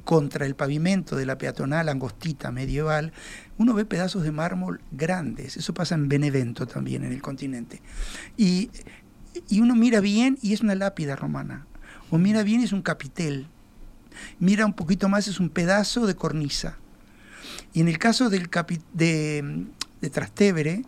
[0.04, 3.12] contra el pavimento de la peatonal angostita medieval,
[3.58, 5.56] uno ve pedazos de mármol grandes.
[5.58, 7.82] Eso pasa en Benevento también, en el continente.
[8.36, 8.70] Y,
[9.48, 11.66] y uno mira bien y es una lápida romana.
[12.10, 13.48] O mira bien y es un capitel.
[14.38, 16.76] Mira un poquito más es un pedazo de cornisa.
[17.72, 18.48] Y en el caso del
[18.92, 19.66] de,
[20.00, 20.82] de Trastevere,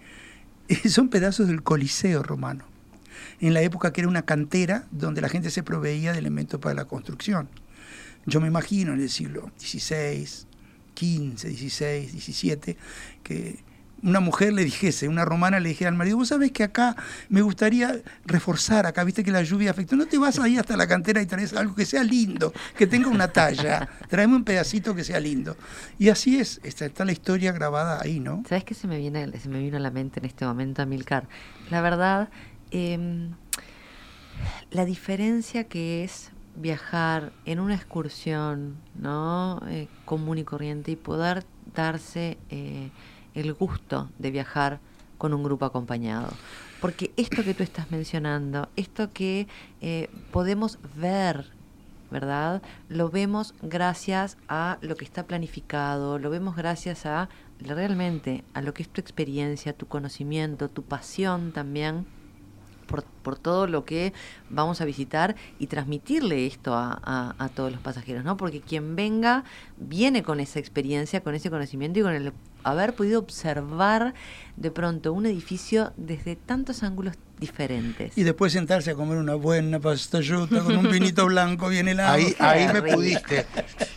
[0.89, 2.65] son pedazos del Coliseo romano,
[3.41, 6.75] en la época que era una cantera donde la gente se proveía de elementos para
[6.75, 7.49] la construcción.
[8.27, 10.27] Yo me imagino en el siglo XVI,
[10.95, 12.77] XV, XVI, XVII,
[13.23, 13.65] que
[14.03, 16.97] una mujer le dijese, una romana le dijera al marido, vos sabés que acá
[17.29, 20.87] me gustaría reforzar, acá viste que la lluvia afectó, no te vas ahí hasta la
[20.87, 25.05] cantera y traes algo que sea lindo, que tenga una talla, tráeme un pedacito que
[25.05, 25.57] sea lindo.
[25.99, 28.43] Y así es, está, está la historia grabada ahí, ¿no?
[28.49, 31.29] ¿Sabes qué se me viene, se me vino a la mente en este momento, Amilcar?
[31.71, 32.29] La verdad,
[32.71, 33.33] em,
[34.71, 39.63] la diferencia que es viajar en una excursión, ¿no?
[39.69, 41.45] Eh, común y corriente y poder
[41.75, 42.91] darse eh,
[43.35, 44.81] el gusto de viajar
[45.19, 46.29] con un grupo acompañado.
[46.81, 49.47] Porque esto que tú estás mencionando, esto que
[49.81, 51.53] eh, podemos ver
[52.11, 52.61] ¿verdad?
[52.89, 57.29] Lo vemos gracias a lo que está planificado, lo vemos gracias a
[57.61, 62.07] realmente a lo que es tu experiencia, tu conocimiento, tu pasión también
[63.23, 64.13] por, todo lo que
[64.49, 68.37] vamos a visitar y transmitirle esto a- a todos los pasajeros, ¿no?
[68.37, 69.45] Porque quien venga
[69.77, 72.33] viene con esa experiencia, con ese conocimiento y con el
[72.65, 74.15] haber podido observar
[74.57, 78.13] de pronto un edificio desde tantos ángulos diferentes.
[78.17, 82.13] Y después sentarse a comer una buena pastayuta con un vinito blanco bien helado.
[82.13, 83.47] Ahí, ahí me pudiste.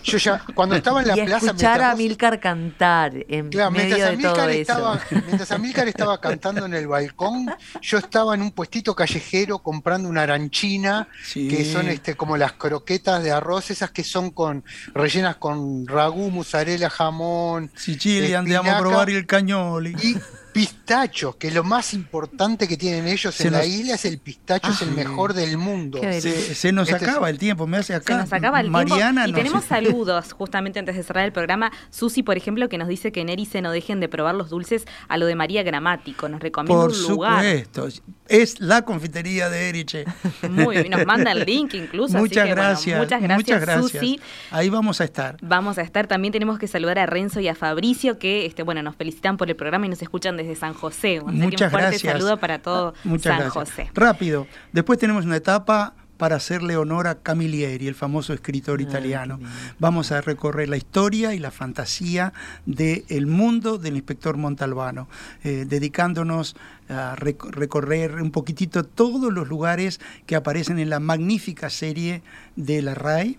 [0.04, 1.46] Yo ya, cuando estaba en la y plaza.
[1.48, 4.62] escuchar a mientras vos- Milcar cantar en Claro, medio mientras de todo Amílcar, eso.
[4.62, 10.10] estaba, mientras Amílcar estaba cantando en el balcón, yo estaba en un puestito callejero comprando
[10.10, 11.48] una aranchina, Sí.
[11.48, 14.64] que son este, como las croquetas de arroz, esas que son con
[14.94, 19.96] rellenas con ragú, mozzarella, jamón, Sicilia, andiamo a probar el cañoli.
[20.02, 20.16] y
[20.54, 24.72] pistachos, que lo más importante que tienen ellos Se en la isla es el pistacho,
[24.72, 26.00] es el Ah, mejor del mundo.
[26.02, 26.22] Se,
[26.56, 28.14] se nos Este es- acaba el tiempo, me hace acá.
[28.16, 31.34] Se nos acaba el Mariana tiempo y nos- tenemos saludos justamente antes de cerrar el
[31.34, 31.72] programa.
[31.90, 34.86] Susi, por ejemplo, que nos dice que en Erice no dejen de probar los dulces
[35.08, 36.30] a lo de María Gramático.
[36.30, 37.44] Nos recomienda Por un lugar.
[37.44, 37.88] supuesto.
[38.30, 40.06] Es la confitería de Eriche.
[40.50, 42.14] Muy bien, nos manda el link incluso.
[42.18, 43.92] así muchas, que, bueno, gracias, muchas gracias, muchas gracias.
[43.92, 44.20] Susi.
[44.52, 45.38] Ahí vamos a estar.
[45.42, 48.82] Vamos a estar, también tenemos que saludar a Renzo y a Fabricio que este, bueno,
[48.82, 51.18] nos felicitan por el programa y nos escuchan desde San José.
[51.18, 52.14] Así que un Muchas fuerte gracias.
[52.14, 53.54] saludo para todo Muchas San gracias.
[53.54, 53.92] José.
[53.94, 54.48] Rápido.
[54.72, 59.40] Después tenemos una etapa para hacerle honor a Camilleri, el famoso escritor italiano.
[59.80, 62.32] Vamos a recorrer la historia y la fantasía
[62.66, 65.10] del mundo del inspector Montalbano,
[65.44, 66.56] eh, dedicándonos
[66.88, 72.22] a rec- recorrer un poquitito todos los lugares que aparecen en la magnífica serie
[72.56, 73.38] de la RAI.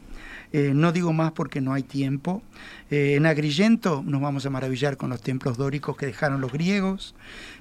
[0.56, 2.40] Eh, no digo más porque no hay tiempo.
[2.88, 7.16] Eh, en Agrigento nos vamos a maravillar con los templos dóricos que dejaron los griegos.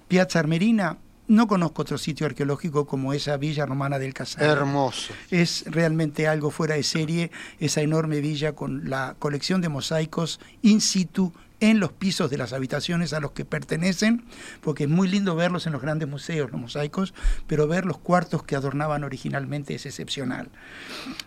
[0.08, 4.48] Piazza Armerina, no conozco otro sitio arqueológico como esa villa romana del Casal.
[4.48, 5.12] Hermoso.
[5.32, 10.80] Es realmente algo fuera de serie, esa enorme villa con la colección de mosaicos in
[10.80, 11.34] situ
[11.70, 14.26] en los pisos de las habitaciones a los que pertenecen,
[14.60, 17.14] porque es muy lindo verlos en los grandes museos, los mosaicos,
[17.48, 20.50] pero ver los cuartos que adornaban originalmente es excepcional.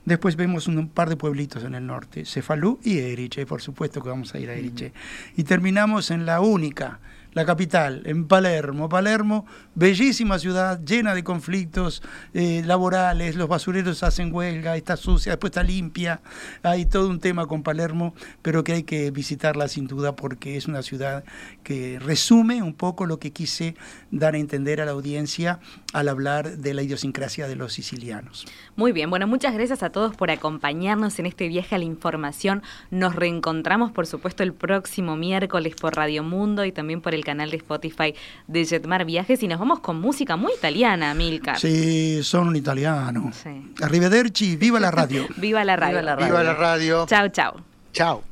[0.04, 4.02] Después vemos un, un par de pueblitos en el norte, Cefalú y Eriche, por supuesto
[4.02, 4.92] que vamos a ir a Eriche.
[5.36, 7.00] Y terminamos en la única,
[7.36, 8.88] la capital, en Palermo.
[8.88, 15.50] Palermo, bellísima ciudad, llena de conflictos eh, laborales, los basureros hacen huelga, está sucia, después
[15.50, 16.22] está limpia,
[16.62, 20.66] hay todo un tema con Palermo, pero que hay que visitarla sin duda porque es
[20.66, 21.24] una ciudad
[21.62, 23.74] que resume un poco lo que quise
[24.10, 25.60] dar a entender a la audiencia
[25.92, 28.46] al hablar de la idiosincrasia de los sicilianos.
[28.76, 32.62] Muy bien, bueno, muchas gracias a todos por acompañarnos en este viaje a la información.
[32.90, 37.50] Nos reencontramos, por supuesto, el próximo miércoles por Radio Mundo y también por el canal
[37.50, 38.14] de Spotify
[38.46, 41.56] de Jetmar Viajes y nos vamos con música muy italiana, Milka.
[41.56, 43.32] Sí, son un italiano.
[43.32, 43.74] Sí.
[43.82, 45.26] Arrivederci, viva la radio.
[45.36, 45.98] Viva la radio.
[45.98, 46.26] Viva la radio.
[46.26, 47.06] Viva la radio.
[47.06, 47.54] Chao, chao.
[47.92, 48.22] Chao.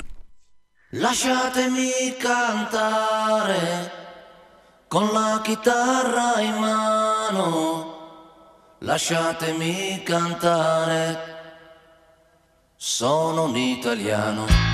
[0.90, 1.90] Lasciatemi
[2.20, 3.90] cantare
[4.86, 7.48] con la chitarra in mano.
[8.78, 11.32] Lasciatemi cantare.
[12.76, 14.73] Sono un italiano.